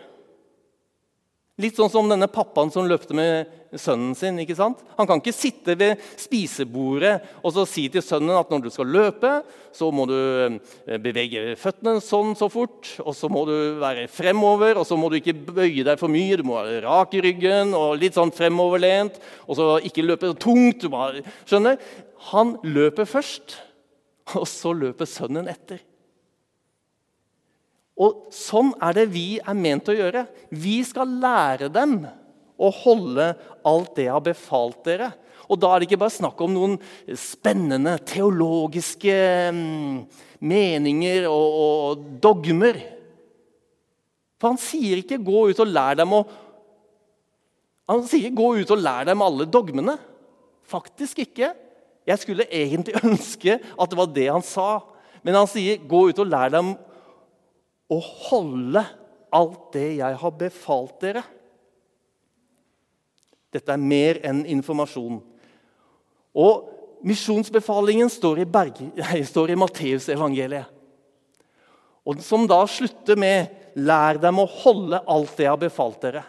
Litt 1.55 1.77
sånn 1.79 1.87
som 1.87 2.09
denne 2.11 2.27
pappaen 2.27 2.67
som 2.67 2.83
løpte 2.83 3.15
med 3.15 3.47
sønnen 3.79 4.11
sin. 4.17 4.35
ikke 4.43 4.57
sant? 4.57 4.81
Han 4.97 5.07
kan 5.07 5.21
ikke 5.21 5.31
sitte 5.31 5.77
ved 5.79 6.01
spisebordet 6.19 7.13
og 7.47 7.55
si 7.71 7.85
til 7.91 8.03
sønnen 8.03 8.35
at 8.35 8.51
når 8.51 8.65
du 8.65 8.67
skal 8.73 8.91
løpe, 8.91 9.31
så 9.71 9.87
må 9.95 10.03
du 10.09 10.15
eh, 10.17 10.99
bevege 10.99 11.55
føttene 11.59 12.03
sånn 12.03 12.35
så 12.35 12.49
fort, 12.51 12.91
og 12.99 13.15
så 13.15 13.31
må 13.31 13.45
du 13.47 13.55
være 13.79 14.09
fremover, 14.11 14.81
og 14.81 14.83
så 14.87 14.99
må 14.99 15.07
du 15.07 15.21
ikke 15.21 15.37
bøye 15.47 15.87
deg 15.87 15.95
for 16.01 16.11
mye. 16.11 16.35
Du 16.35 16.43
må 16.43 16.59
være 16.59 16.83
rak 16.89 17.15
i 17.15 17.23
ryggen 17.23 17.71
og 17.77 18.01
litt 18.03 18.19
sånn 18.19 18.35
fremoverlent, 18.35 19.15
og 19.47 19.55
så 19.55 19.71
ikke 19.87 20.03
løpe 20.03 20.35
tungt. 20.35 20.83
Du 20.83 20.91
må, 20.91 21.07
skjønner? 21.47 21.79
Han 22.33 22.57
løper 22.67 23.07
først, 23.07 23.61
og 24.35 24.47
så 24.51 24.75
løper 24.75 25.07
sønnen 25.07 25.47
etter. 25.47 25.79
Og 27.95 28.27
Sånn 28.35 28.73
er 28.83 28.95
det 28.97 29.05
vi 29.13 29.37
er 29.39 29.55
ment 29.57 29.87
å 29.87 29.95
gjøre. 29.95 30.25
Vi 30.51 30.81
skal 30.87 31.13
lære 31.21 31.69
dem 31.71 32.01
å 32.55 32.71
holde 32.83 33.31
alt 33.67 33.95
det 33.95 34.07
jeg 34.07 34.15
har 34.15 34.25
befalt 34.25 34.81
dere. 34.87 35.11
Og 35.45 35.59
Da 35.61 35.71
er 35.71 35.81
det 35.81 35.89
ikke 35.89 36.01
bare 36.03 36.15
snakk 36.15 36.41
om 36.41 36.53
noen 36.55 36.75
spennende 37.19 37.97
teologiske 38.07 39.15
mm, 39.53 39.99
meninger 40.43 41.27
og, 41.29 41.59
og 41.65 42.07
dogmer. 42.23 42.79
For 44.41 44.51
han 44.51 44.59
sier 44.59 44.99
ikke 44.99 45.21
'gå 45.21 45.49
ut 45.51 45.61
og 45.63 45.71
lær 45.71 45.95
dem' 45.99 46.17
å 46.17 46.25
Han 47.87 48.01
sier 48.09 48.33
'gå 48.33 48.47
ut 48.61 48.71
og 48.73 48.81
lær 48.81 49.05
dem 49.05 49.21
alle 49.21 49.45
dogmene'. 49.45 49.99
Faktisk 50.65 51.19
ikke. 51.21 51.53
Jeg 52.05 52.19
skulle 52.19 52.49
egentlig 52.49 52.97
ønske 53.09 53.59
at 53.61 53.89
det 53.89 53.97
var 53.97 54.09
det 54.09 54.27
han 54.31 54.41
sa. 54.41 54.81
Men 55.23 55.37
han 55.37 55.47
sier 55.47 55.77
'gå 55.77 56.09
ut 56.09 56.19
og 56.19 56.27
lær 56.27 56.49
dem' 56.49 56.75
å 57.91 57.99
holde 57.99 58.81
alt 59.35 59.71
det 59.75 59.89
jeg 59.99 60.19
har 60.21 60.37
befalt 60.39 60.99
dere. 61.03 61.23
Dette 63.53 63.71
er 63.71 63.81
mer 63.81 64.19
enn 64.25 64.43
informasjon. 64.57 65.19
Og 66.35 66.71
Misjonsbefalingen 67.05 68.09
står 68.09 68.41
i, 68.41 68.45
i 69.53 69.59
Matteusevangeliet. 69.59 70.71
Og 72.05 72.21
Som 72.21 72.45
da 72.47 72.61
slutter 72.69 73.17
med 73.17 73.49
'lær 73.75 74.19
dem 74.21 74.39
å 74.39 74.45
holde 74.45 75.01
alt 75.07 75.37
det 75.37 75.45
jeg 75.45 75.51
har 75.51 75.61
befalt 75.61 76.01
dere'. 76.01 76.23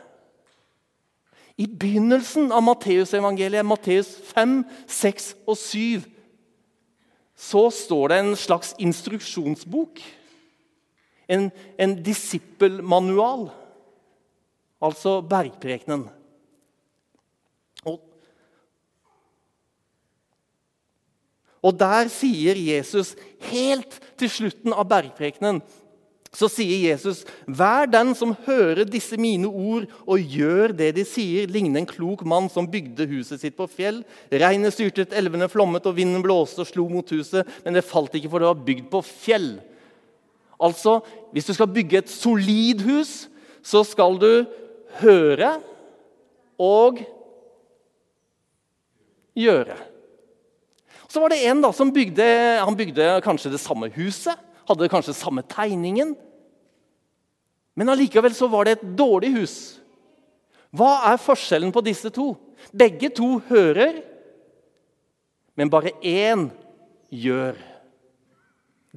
I 1.56 1.66
begynnelsen 1.66 2.50
av 2.52 2.62
Matteusevangeliet, 2.64 3.64
Matteus 3.64 4.10
5, 4.34 4.64
6 4.86 5.34
og 5.46 5.56
7, 5.56 6.04
så 7.36 7.70
står 7.70 8.08
det 8.08 8.18
en 8.18 8.36
slags 8.36 8.74
instruksjonsbok 8.78 10.02
en, 11.28 11.48
en 11.78 11.94
disippelmanual, 12.06 13.48
altså 14.82 15.18
bergprekenen. 15.26 16.06
Og, 17.86 17.98
og 21.62 21.80
der 21.80 22.12
sier 22.12 22.58
Jesus, 22.58 23.14
helt 23.50 23.98
til 24.20 24.32
slutten 24.32 24.76
av 24.76 24.86
bergprekenen, 24.90 25.62
så 26.36 26.48
sier 26.52 26.90
Jesus.: 26.90 27.24
'Vær 27.48 27.88
den 27.88 28.12
som 28.14 28.34
hører 28.44 28.84
disse 28.84 29.16
mine 29.16 29.48
ord 29.48 29.86
og 30.04 30.20
gjør 30.20 30.74
det 30.76 30.90
de 30.98 31.04
sier, 31.08 31.48
'ligne 31.48 31.80
en 31.80 31.88
klok 31.88 32.26
mann 32.28 32.50
som 32.52 32.68
bygde 32.68 33.08
huset 33.08 33.40
sitt 33.40 33.56
på 33.56 33.68
fjell. 33.70 34.02
Regnet 34.28 34.74
styrtet, 34.74 35.16
elvene 35.16 35.48
flommet, 35.48 35.86
og 35.86 35.96
vinden 35.96 36.22
blåste 36.22 36.60
og 36.60 36.68
slo 36.68 36.88
mot 36.92 37.08
huset, 37.08 37.46
men 37.64 37.74
det 37.74 37.88
falt 37.88 38.14
ikke, 38.14 38.28
for 38.28 38.38
det 38.38 38.50
var 38.52 38.66
bygd 38.68 38.90
på 38.92 39.00
fjell. 39.00 39.50
Altså, 40.56 41.00
hvis 41.32 41.46
du 41.48 41.52
skal 41.54 41.70
bygge 41.72 42.00
et 42.00 42.10
solid 42.10 42.80
hus, 42.86 43.28
så 43.66 43.82
skal 43.84 44.16
du 44.20 44.30
høre 45.02 45.56
og 46.58 47.02
gjøre. 49.36 49.76
Så 51.06 51.20
var 51.20 51.32
det 51.32 51.42
en 51.48 51.62
da 51.64 51.70
som 51.76 51.92
bygde, 51.94 52.26
han 52.64 52.76
bygde 52.76 53.20
kanskje 53.24 53.52
det 53.52 53.62
samme 53.62 53.90
huset, 53.94 54.36
hadde 54.66 54.90
kanskje 54.90 55.14
samme 55.16 55.44
tegningen. 55.46 56.14
Men 57.76 57.92
allikevel 57.92 58.34
så 58.34 58.48
var 58.50 58.66
det 58.66 58.78
et 58.78 58.86
dårlig 58.98 59.34
hus. 59.36 59.56
Hva 60.76 61.12
er 61.12 61.20
forskjellen 61.22 61.72
på 61.72 61.84
disse 61.84 62.10
to? 62.12 62.32
Begge 62.72 63.10
to 63.14 63.36
hører, 63.48 64.00
men 65.56 65.70
bare 65.72 65.92
én 66.02 66.48
gjør. 67.12 67.56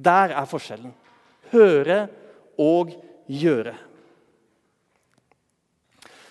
Der 0.00 0.32
er 0.32 0.48
forskjellen 0.48 0.92
høre 1.52 2.04
og 2.60 2.92
gjøre. 3.30 3.74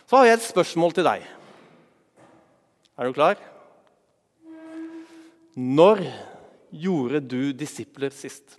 Så 0.09 0.17
har 0.17 0.25
jeg 0.25 0.39
et 0.39 0.47
spørsmål 0.47 0.95
til 0.97 1.05
deg. 1.05 1.25
Er 2.97 3.07
du 3.07 3.13
klar? 3.15 3.37
Når 5.59 6.01
gjorde 6.71 7.21
du 7.21 7.51
disipler 7.53 8.13
sist? 8.15 8.57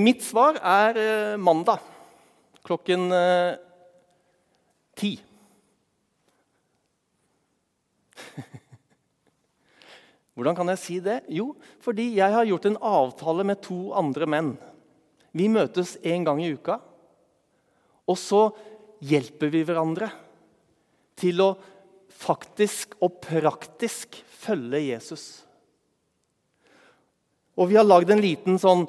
Mitt 0.00 0.22
svar 0.24 0.56
er 0.56 0.96
eh, 0.96 1.36
mandag 1.36 1.82
klokken 2.64 3.12
eh, 3.12 3.58
ti. 4.96 5.20
Hvordan 10.32 10.56
kan 10.56 10.68
jeg 10.72 10.80
si 10.80 10.96
det? 11.04 11.18
Jo, 11.28 11.52
fordi 11.84 12.16
jeg 12.16 12.32
har 12.32 12.48
gjort 12.48 12.66
en 12.70 12.80
avtale 12.80 13.44
med 13.44 13.60
to 13.66 13.92
andre 13.98 14.26
menn. 14.30 14.54
Vi 15.36 15.48
møtes 15.52 15.98
én 16.00 16.24
gang 16.24 16.40
i 16.40 16.52
uka, 16.56 16.80
og 18.08 18.16
så 18.16 18.56
hjelper 19.04 19.48
vi 19.52 19.64
hverandre 19.66 20.08
til 21.20 21.40
å 21.44 21.52
faktisk 22.22 22.96
og 23.02 23.20
praktisk 23.24 24.24
følge 24.40 24.80
Jesus. 24.88 25.44
Og 27.60 27.68
vi 27.68 27.76
har 27.76 27.84
lagd 27.84 28.10
en 28.12 28.22
liten 28.22 28.58
sånn, 28.60 28.86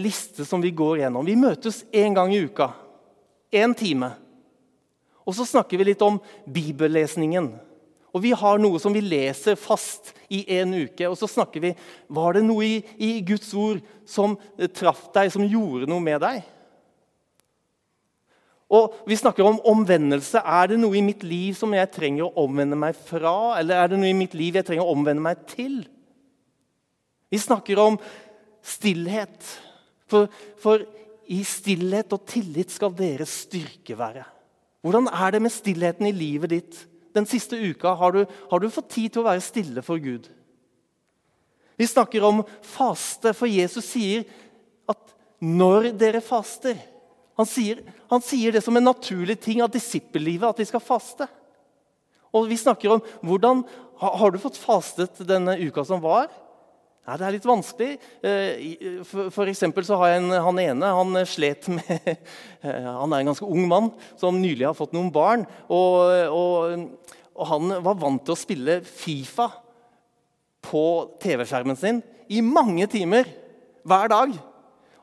liste 0.00 0.44
som 0.44 0.62
vi 0.62 0.72
går 0.74 1.02
gjennom. 1.02 1.26
Vi 1.26 1.38
møtes 1.38 1.84
én 1.92 2.16
gang 2.16 2.32
i 2.34 2.42
uka. 2.44 2.72
Én 3.52 3.74
time. 3.76 4.12
Og 5.26 5.36
så 5.36 5.46
snakker 5.46 5.78
vi 5.78 5.90
litt 5.90 6.02
om 6.02 6.18
bibellesningen. 6.50 7.52
Og 8.10 8.24
vi 8.24 8.32
har 8.34 8.58
noe 8.58 8.80
som 8.82 8.94
vi 8.94 9.02
leser 9.04 9.58
fast 9.58 10.12
i 10.32 10.42
en 10.58 10.72
uke. 10.74 11.06
Og 11.06 11.16
så 11.18 11.28
snakker 11.30 11.62
vi 11.62 11.74
Var 12.08 12.32
det 12.34 12.44
noe 12.46 12.66
i, 12.66 12.78
i 12.98 13.10
Guds 13.26 13.52
ord 13.54 13.82
som 14.08 14.36
eh, 14.58 14.66
traff 14.66 15.08
deg, 15.14 15.30
som 15.30 15.46
gjorde 15.46 15.90
noe 15.90 16.02
med 16.02 16.20
deg? 16.24 16.42
Og 18.70 18.94
Vi 19.06 19.18
snakker 19.18 19.46
om 19.46 19.62
omvendelse. 19.66 20.42
Er 20.42 20.70
det 20.70 20.80
noe 20.80 20.98
i 20.98 21.04
mitt 21.04 21.24
liv 21.26 21.54
som 21.58 21.74
jeg 21.74 21.90
trenger 21.94 22.26
å 22.26 22.46
omvende 22.46 22.78
meg 22.78 22.98
fra? 22.98 23.58
Eller 23.58 23.82
er 23.82 23.90
det 23.90 24.02
noe 24.02 24.10
i 24.10 24.18
mitt 24.18 24.34
liv 24.38 24.58
jeg 24.58 24.66
trenger 24.66 24.86
å 24.86 24.94
omvende 24.94 25.24
meg 25.24 25.46
til? 25.50 25.82
Vi 27.30 27.38
snakker 27.38 27.78
om 27.78 27.98
stillhet. 28.62 29.46
For, 30.10 30.28
for, 30.60 30.84
i 31.30 31.42
stillhet 31.46 32.12
og 32.16 32.24
tillit 32.28 32.72
skal 32.74 32.94
deres 32.96 33.32
styrke 33.46 33.96
være. 33.98 34.24
Hvordan 34.82 35.10
er 35.12 35.36
det 35.36 35.42
med 35.44 35.54
stillheten 35.54 36.08
i 36.08 36.16
livet 36.16 36.50
ditt? 36.50 36.78
Den 37.14 37.26
siste 37.28 37.58
uka 37.58 37.92
har 37.98 38.14
du, 38.14 38.24
har 38.50 38.62
du 38.62 38.70
fått 38.72 38.90
tid 38.96 39.12
til 39.12 39.22
å 39.22 39.28
være 39.28 39.44
stille 39.44 39.84
for 39.86 40.00
Gud. 40.02 40.28
Vi 41.80 41.88
snakker 41.88 42.24
om 42.26 42.42
faste, 42.66 43.32
for 43.36 43.50
Jesus 43.50 43.86
sier 43.88 44.26
at 44.90 45.14
når 45.40 45.92
dere 45.96 46.20
faster 46.20 46.76
Han 47.40 47.48
sier, 47.48 47.78
han 48.10 48.20
sier 48.20 48.52
det 48.52 48.60
som 48.60 48.76
en 48.76 48.84
naturlig 48.84 49.38
ting 49.40 49.62
av 49.64 49.70
disippellivet, 49.72 50.44
at 50.44 50.58
vi 50.60 50.66
skal 50.68 50.82
faste. 50.84 51.24
Og 52.36 52.50
vi 52.50 52.58
snakker 52.60 52.92
om 52.92 53.00
hvordan 53.24 53.62
Har 54.00 54.30
du 54.32 54.38
fått 54.40 54.58
fastet 54.60 55.22
denne 55.28 55.54
uka 55.60 55.84
som 55.84 56.02
var? 56.04 56.28
Ja, 57.10 57.16
det 57.18 57.24
er 57.26 57.34
litt 57.34 57.46
vanskelig. 57.48 57.94
Eh, 58.22 59.00
for, 59.02 59.32
for 59.34 59.50
eksempel 59.50 59.82
så 59.82 59.96
har 59.98 60.12
jeg 60.12 60.20
en, 60.20 60.34
han 60.46 60.58
ene 60.62 60.90
han 60.94 61.16
slet 61.26 61.66
med 61.74 61.88
eh, 62.06 62.84
Han 62.86 63.10
er 63.10 63.24
en 63.24 63.30
ganske 63.32 63.48
ung 63.48 63.64
mann 63.66 63.88
som 64.20 64.38
nylig 64.38 64.68
har 64.68 64.76
fått 64.78 64.94
noen 64.94 65.08
barn. 65.10 65.42
Og, 65.66 66.30
og, 66.30 67.16
og 67.34 67.50
han 67.50 67.74
var 67.82 67.98
vant 67.98 68.22
til 68.22 68.36
å 68.36 68.38
spille 68.38 68.78
Fifa 68.86 69.48
på 70.70 70.84
TV-skjermen 71.18 71.80
sin 71.80 71.98
i 72.30 72.38
mange 72.46 72.86
timer 72.92 73.26
hver 73.82 74.14
dag. 74.14 74.38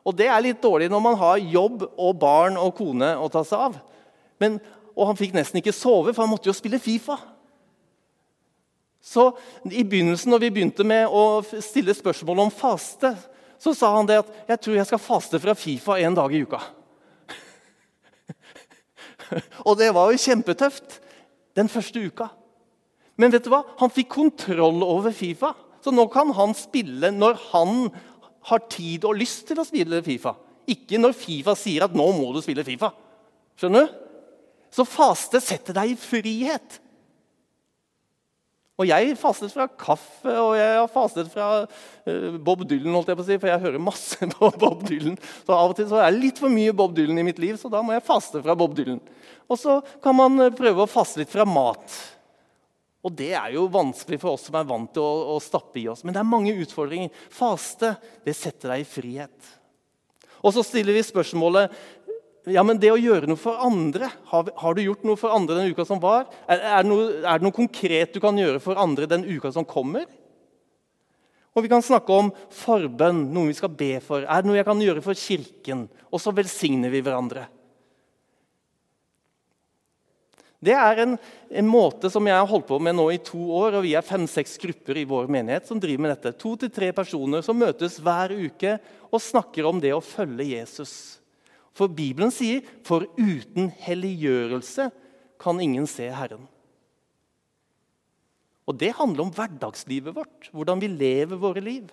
Og 0.00 0.16
det 0.16 0.30
er 0.32 0.46
litt 0.46 0.64
dårlig 0.64 0.88
når 0.88 1.04
man 1.10 1.20
har 1.20 1.44
jobb 1.44 1.90
og 1.90 2.20
barn 2.24 2.56
og 2.56 2.72
kone 2.78 3.18
å 3.20 3.28
ta 3.28 3.44
seg 3.44 3.68
av. 3.68 3.76
Men, 4.40 4.56
og 4.96 5.10
han 5.10 5.20
fikk 5.20 5.36
nesten 5.36 5.60
ikke 5.60 5.76
sove, 5.76 6.14
for 6.14 6.24
han 6.24 6.32
måtte 6.32 6.48
jo 6.48 6.56
spille 6.56 6.80
Fifa. 6.80 7.20
Så 9.08 9.30
I 9.64 9.84
begynnelsen, 9.88 10.30
når 10.30 10.42
vi 10.42 10.50
begynte 10.52 10.84
med 10.84 11.08
å 11.08 11.40
stille 11.64 11.94
spørsmål 11.96 12.44
om 12.44 12.52
faste, 12.52 13.14
så 13.58 13.72
sa 13.74 13.94
han 13.96 14.06
det 14.06 14.18
at 14.20 14.32
'jeg 14.48 14.60
tror 14.60 14.76
jeg 14.76 14.86
skal 14.86 14.98
faste 14.98 15.40
fra 15.40 15.54
Fifa 15.54 15.98
en 15.98 16.14
dag 16.14 16.34
i 16.34 16.44
uka'. 16.44 16.60
og 19.66 19.78
det 19.78 19.94
var 19.94 20.12
jo 20.12 20.18
kjempetøft 20.18 21.00
den 21.56 21.68
første 21.68 21.98
uka. 21.98 22.28
Men 23.16 23.32
vet 23.32 23.44
du 23.44 23.50
hva? 23.50 23.64
han 23.78 23.90
fikk 23.90 24.08
kontroll 24.08 24.82
over 24.82 25.10
Fifa. 25.10 25.54
Så 25.80 25.90
nå 25.90 26.06
kan 26.12 26.30
han 26.34 26.54
spille 26.54 27.10
når 27.10 27.38
han 27.52 27.90
har 28.42 28.58
tid 28.70 29.04
og 29.04 29.16
lyst 29.16 29.46
til 29.48 29.58
å 29.58 29.64
spille 29.66 30.02
Fifa. 30.02 30.34
Ikke 30.68 30.98
når 31.00 31.16
Fifa 31.16 31.54
sier 31.56 31.84
at 31.84 31.94
'nå 31.94 32.12
må 32.12 32.32
du 32.34 32.42
spille 32.42 32.64
Fifa'. 32.64 32.92
Skjønner 33.56 33.86
du? 33.86 33.94
Så 34.70 34.84
faste 34.84 35.40
setter 35.40 35.72
deg 35.72 35.90
i 35.90 35.96
frihet. 35.96 36.80
Og 38.78 38.86
jeg 38.86 39.16
fastet 39.18 39.50
fra 39.50 39.64
kaffe, 39.66 40.32
og 40.38 40.52
jeg 40.54 40.74
har 40.76 40.90
fastet 40.92 41.30
fra 41.32 41.48
uh, 41.64 42.36
Bob 42.38 42.62
Dylan, 42.62 42.92
holdt 42.94 43.10
jeg 43.10 43.18
på 43.18 43.24
å 43.24 43.26
si, 43.26 43.38
for 43.42 43.50
jeg 43.50 43.62
hører 43.64 43.82
masse 43.82 44.28
på 44.36 44.50
Bob 44.60 44.84
Dylan. 44.86 45.16
Så 45.42 45.56
av 45.56 45.72
og 45.72 45.74
til 45.78 45.88
så 45.90 45.98
er 45.98 46.12
det 46.12 46.22
litt 46.22 46.38
for 46.38 46.52
mye 46.52 46.76
Bob 46.78 46.94
Dylan 46.94 47.18
i 47.18 47.26
mitt 47.26 47.42
liv, 47.42 47.58
så 47.58 47.70
da 47.72 47.82
må 47.82 47.96
jeg 47.96 48.06
faste 48.06 48.42
fra 48.44 48.54
Bob 48.58 48.76
Dylan. 48.78 49.00
Og 49.50 49.58
så 49.58 49.80
kan 50.04 50.14
man 50.14 50.38
eh, 50.44 50.54
prøve 50.54 50.84
å 50.84 50.90
faste 50.90 51.24
litt 51.24 51.32
fra 51.32 51.46
mat. 51.48 51.98
Og 53.02 53.14
det 53.18 53.32
er 53.38 53.56
jo 53.56 53.66
vanskelig 53.72 54.20
for 54.22 54.36
oss 54.36 54.46
som 54.46 54.58
er 54.60 54.70
vant 54.70 54.90
til 54.94 55.02
å, 55.02 55.34
å 55.34 55.42
stappe 55.42 55.80
i 55.82 55.88
oss. 55.90 56.04
Men 56.06 56.14
det 56.14 56.22
er 56.22 56.30
mange 56.30 56.54
utfordringer. 56.62 57.10
Faste 57.34 57.96
det 58.26 58.36
setter 58.38 58.76
deg 58.76 58.84
i 58.84 58.88
frihet. 58.88 59.54
Og 60.38 60.54
så 60.54 60.62
stiller 60.62 60.94
vi 60.94 61.02
spørsmålet 61.02 61.74
ja, 62.52 62.62
men 62.66 62.78
det 62.80 62.90
å 62.92 63.00
gjøre 63.00 63.28
noe 63.30 63.40
for 63.40 63.60
andre 63.64 64.10
Har, 64.30 64.48
har 64.60 64.76
du 64.76 64.82
gjort 64.84 65.04
noe 65.06 65.18
for 65.18 65.34
andre 65.34 65.58
den 65.60 65.72
uka 65.74 65.84
som 65.88 66.00
var? 66.02 66.28
Er, 66.46 66.60
er, 66.60 66.84
det 66.84 66.90
noe, 66.90 67.10
er, 67.20 67.40
det 67.40 67.46
noe, 67.46 67.56
konkret 67.56 68.14
du 68.14 68.20
kan 68.22 68.38
gjøre 68.38 68.62
for 68.62 68.80
andre 68.80 69.08
den 69.10 69.26
uka 69.28 69.52
som 69.54 69.66
kommer? 69.68 70.06
Og 71.56 71.64
Vi 71.64 71.70
kan 71.72 71.82
snakke 71.82 72.14
om 72.14 72.28
forbønn, 72.54 73.24
noe 73.34 73.50
vi 73.50 73.56
skal 73.58 73.72
be 73.74 73.96
for. 74.04 74.22
Er 74.22 74.44
det 74.44 74.50
noe 74.50 74.58
jeg 74.60 74.68
kan 74.68 74.82
gjøre 74.82 75.02
for 75.02 75.18
Kirken? 75.18 75.88
Og 76.12 76.22
så 76.22 76.30
velsigner 76.36 76.92
vi 76.92 77.02
hverandre. 77.02 77.48
Det 80.58 80.74
er 80.74 81.04
en, 81.04 81.14
en, 81.54 81.68
måte 81.70 82.10
som 82.10 82.26
jeg 82.26 82.34
har 82.34 82.46
holdt 82.50 82.66
på 82.66 82.80
med 82.82 82.96
nå 82.98 83.04
i 83.14 83.20
to 83.22 83.38
år. 83.54 83.78
og 83.78 83.84
Vi 83.86 83.94
er 83.98 84.06
fem-seks 84.06 84.56
grupper 84.62 84.98
i 84.98 85.06
vår 85.06 85.30
menighet 85.30 85.70
som 85.70 85.78
driver 85.82 86.04
med 86.04 86.14
dette. 86.16 86.34
To 86.38 86.56
til 86.58 86.72
tre 86.74 86.90
personer 86.94 87.44
som 87.46 87.58
møtes 87.58 88.00
hver 88.02 88.34
uke 88.34 88.74
og 89.08 89.22
snakker 89.22 89.68
om 89.70 89.78
det 89.82 89.94
å 89.94 90.02
følge 90.02 90.50
Jesus. 90.56 90.94
For 91.76 91.90
Bibelen 91.92 92.32
sier 92.34 92.64
for 92.86 93.06
uten 93.18 93.70
helliggjørelse 93.84 94.88
kan 95.40 95.60
ingen 95.62 95.86
se 95.90 96.08
Herren. 96.10 96.48
Og 98.68 98.76
Det 98.76 98.92
handler 98.92 99.24
om 99.24 99.32
hverdagslivet 99.32 100.14
vårt, 100.14 100.50
hvordan 100.52 100.80
vi 100.80 100.90
lever 100.92 101.40
våre 101.40 101.62
liv. 101.64 101.88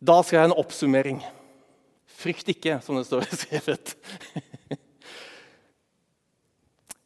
Da 0.00 0.20
skal 0.22 0.38
jeg 0.38 0.46
ha 0.46 0.50
en 0.52 0.60
oppsummering. 0.62 1.20
Frykt 2.08 2.48
ikke, 2.48 2.78
som 2.84 2.96
det 2.96 3.04
står 3.08 3.26
skrevet. 3.36 3.94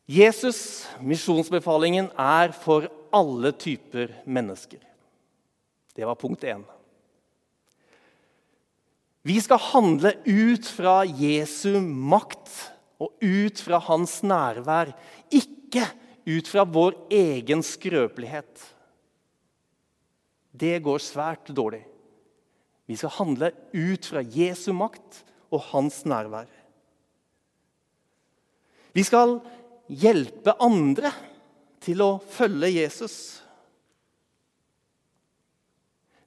Jesus, 0.09 0.87
misjonsbefalingen, 1.05 2.11
er 2.14 2.55
for 2.57 2.87
alle 3.14 3.53
typer 3.53 4.14
mennesker. 4.24 4.81
Det 5.94 6.07
var 6.07 6.18
punkt 6.18 6.46
én. 6.46 6.62
Vi 9.26 9.40
skal 9.42 9.61
handle 9.72 10.14
ut 10.24 10.66
fra 10.70 11.02
Jesu 11.04 11.81
makt 11.83 12.50
og 13.02 13.14
ut 13.22 13.61
fra 13.62 13.81
hans 13.88 14.20
nærvær, 14.26 14.92
ikke 15.31 15.85
ut 16.28 16.50
fra 16.50 16.64
vår 16.68 16.96
egen 17.14 17.62
skrøpelighet. 17.66 18.62
Det 20.59 20.78
går 20.83 21.02
svært 21.02 21.50
dårlig. 21.54 21.85
Vi 22.88 22.96
skal 22.96 23.14
handle 23.18 23.50
ut 23.74 24.07
fra 24.09 24.22
Jesu 24.22 24.72
makt 24.76 25.22
og 25.52 25.62
hans 25.72 26.02
nærvær. 26.09 26.48
Vi 28.96 29.04
skal 29.07 29.38
hjelpe 29.88 30.57
andre 30.64 31.12
til 31.85 32.00
å 32.02 32.16
følge 32.33 32.72
Jesus 32.81 33.18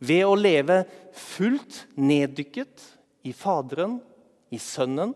ved 0.02 0.24
å 0.26 0.38
leve 0.38 0.82
fullt 1.14 1.84
neddykket 2.00 2.86
i 3.28 3.34
Faderen, 3.38 4.00
i 4.50 4.60
Sønnen, 4.60 5.14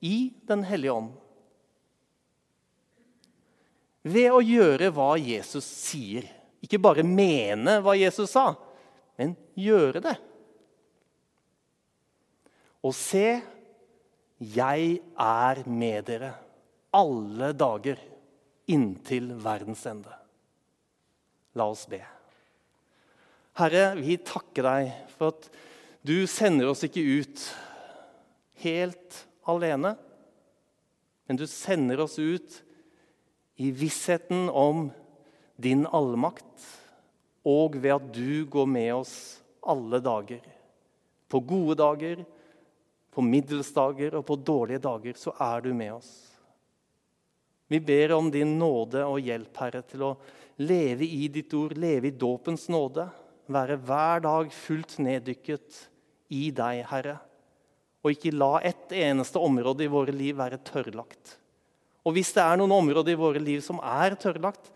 i 0.00 0.32
Den 0.48 0.64
hellige 0.66 0.96
ånd. 0.96 1.12
Ved 4.04 4.32
å 4.32 4.40
gjøre 4.44 4.90
hva 4.92 5.14
Jesus 5.20 5.64
sier. 5.64 6.26
Ikke 6.64 6.80
bare 6.80 7.04
mene 7.04 7.78
hva 7.84 7.94
Jesus 7.96 8.32
sa, 8.32 8.54
men 9.20 9.34
gjøre 9.56 10.00
det. 10.04 10.14
Og 12.84 12.92
se, 12.96 13.28
jeg 14.40 14.98
er 15.20 15.62
med 15.68 16.08
dere 16.08 16.34
alle 16.94 17.52
dager 17.56 18.00
inntil 18.70 19.32
verdens 19.44 19.84
ende. 19.88 20.12
La 21.56 21.68
oss 21.70 21.86
be. 21.88 22.00
Herre, 23.54 23.92
vi 23.94 24.16
takker 24.18 24.66
deg 24.66 24.88
for 25.14 25.30
at 25.30 25.46
du 26.02 26.26
sender 26.26 26.72
oss 26.72 26.82
ikke 26.86 27.04
ut 27.22 27.44
helt 28.64 29.20
alene, 29.46 29.94
men 31.28 31.38
du 31.38 31.46
sender 31.46 32.02
oss 32.02 32.18
ut 32.18 32.58
i 33.62 33.70
vissheten 33.70 34.48
om 34.50 34.88
din 35.54 35.86
allmakt, 35.86 36.66
og 37.46 37.78
ved 37.78 37.94
at 37.94 38.10
du 38.16 38.42
går 38.50 38.66
med 38.66 38.90
oss 38.96 39.14
alle 39.62 40.02
dager. 40.02 40.42
På 41.30 41.38
gode 41.38 41.78
dager, 41.78 42.24
på 43.14 43.22
middelsdager 43.22 44.18
og 44.18 44.26
på 44.26 44.40
dårlige 44.42 44.82
dager 44.82 45.14
så 45.20 45.30
er 45.38 45.62
du 45.62 45.70
med 45.76 45.94
oss. 45.94 46.10
Vi 47.70 47.78
ber 47.80 48.18
om 48.18 48.34
din 48.34 48.58
nåde 48.58 49.04
og 49.06 49.22
hjelp, 49.22 49.54
Herre, 49.62 49.84
til 49.86 50.08
å 50.10 50.16
leve 50.58 51.06
i 51.06 51.28
ditt 51.30 51.54
ord, 51.54 51.78
leve 51.78 52.10
i 52.10 52.18
dåpens 52.18 52.66
nåde. 52.72 53.06
Være 53.52 53.76
hver 53.76 54.22
dag 54.24 54.50
fullt 54.54 54.96
neddykket 55.04 55.84
i 56.32 56.48
deg, 56.54 56.84
Herre. 56.88 57.18
Og 58.04 58.14
ikke 58.14 58.34
la 58.36 58.58
ett 58.64 58.92
eneste 58.96 59.40
område 59.40 59.84
i 59.84 59.92
våre 59.92 60.12
liv 60.14 60.36
være 60.38 60.60
tørrlagt. 60.64 61.36
Og 62.04 62.16
hvis 62.16 62.34
det 62.36 62.42
er 62.44 62.58
noen 62.60 62.72
områder 62.76 63.14
i 63.14 63.20
våre 63.20 63.40
liv 63.40 63.62
som 63.64 63.80
er 63.80 64.16
tørrlagt, 64.20 64.68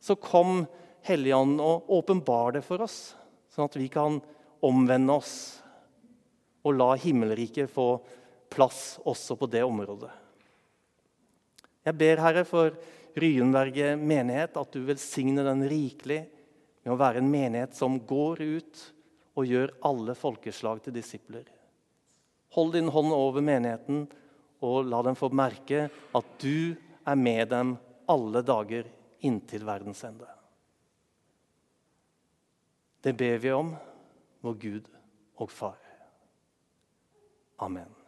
så 0.00 0.16
kom 0.16 0.64
Helligånden 1.02 1.58
og 1.58 1.88
åpenbar 1.90 2.52
det 2.54 2.60
for 2.62 2.84
oss, 2.84 3.16
sånn 3.50 3.66
at 3.66 3.74
vi 3.74 3.88
kan 3.90 4.20
omvende 4.62 5.16
oss 5.18 5.34
og 6.62 6.76
la 6.78 6.92
himmelriket 6.94 7.70
få 7.70 7.96
plass 8.52 9.00
også 9.02 9.34
på 9.40 9.48
det 9.50 9.64
området. 9.66 10.12
Jeg 11.82 11.98
ber, 11.98 12.22
Herre, 12.22 12.44
for 12.46 12.76
Ryenberget 13.18 13.98
menighet, 13.98 14.54
at 14.56 14.70
du 14.72 14.84
velsigner 14.86 15.48
den 15.48 15.66
rikelig 15.66 16.22
med 16.82 16.94
å 16.94 16.98
være 17.00 17.22
en 17.22 17.30
menighet 17.30 17.76
som 17.78 18.00
går 18.06 18.42
ut 18.42 18.82
og 19.38 19.48
gjør 19.48 19.72
alle 19.86 20.14
folkeslag 20.18 20.82
til 20.84 20.96
disipler. 20.96 21.46
Hold 22.56 22.74
din 22.76 22.90
hånd 22.92 23.14
over 23.16 23.44
menigheten 23.44 24.04
og 24.62 24.90
la 24.90 25.00
dem 25.06 25.16
få 25.18 25.30
merke 25.34 25.86
at 25.88 26.34
du 26.42 26.74
er 27.08 27.18
med 27.18 27.48
dem 27.50 27.76
alle 28.10 28.42
dager 28.44 28.90
inntil 29.24 29.64
verdens 29.66 30.02
ende. 30.04 30.28
Det 33.02 33.14
ber 33.18 33.40
vi 33.42 33.54
om, 33.54 33.72
vår 34.42 34.60
Gud 34.62 34.92
og 35.42 35.50
Far. 35.50 35.80
Amen. 37.62 38.01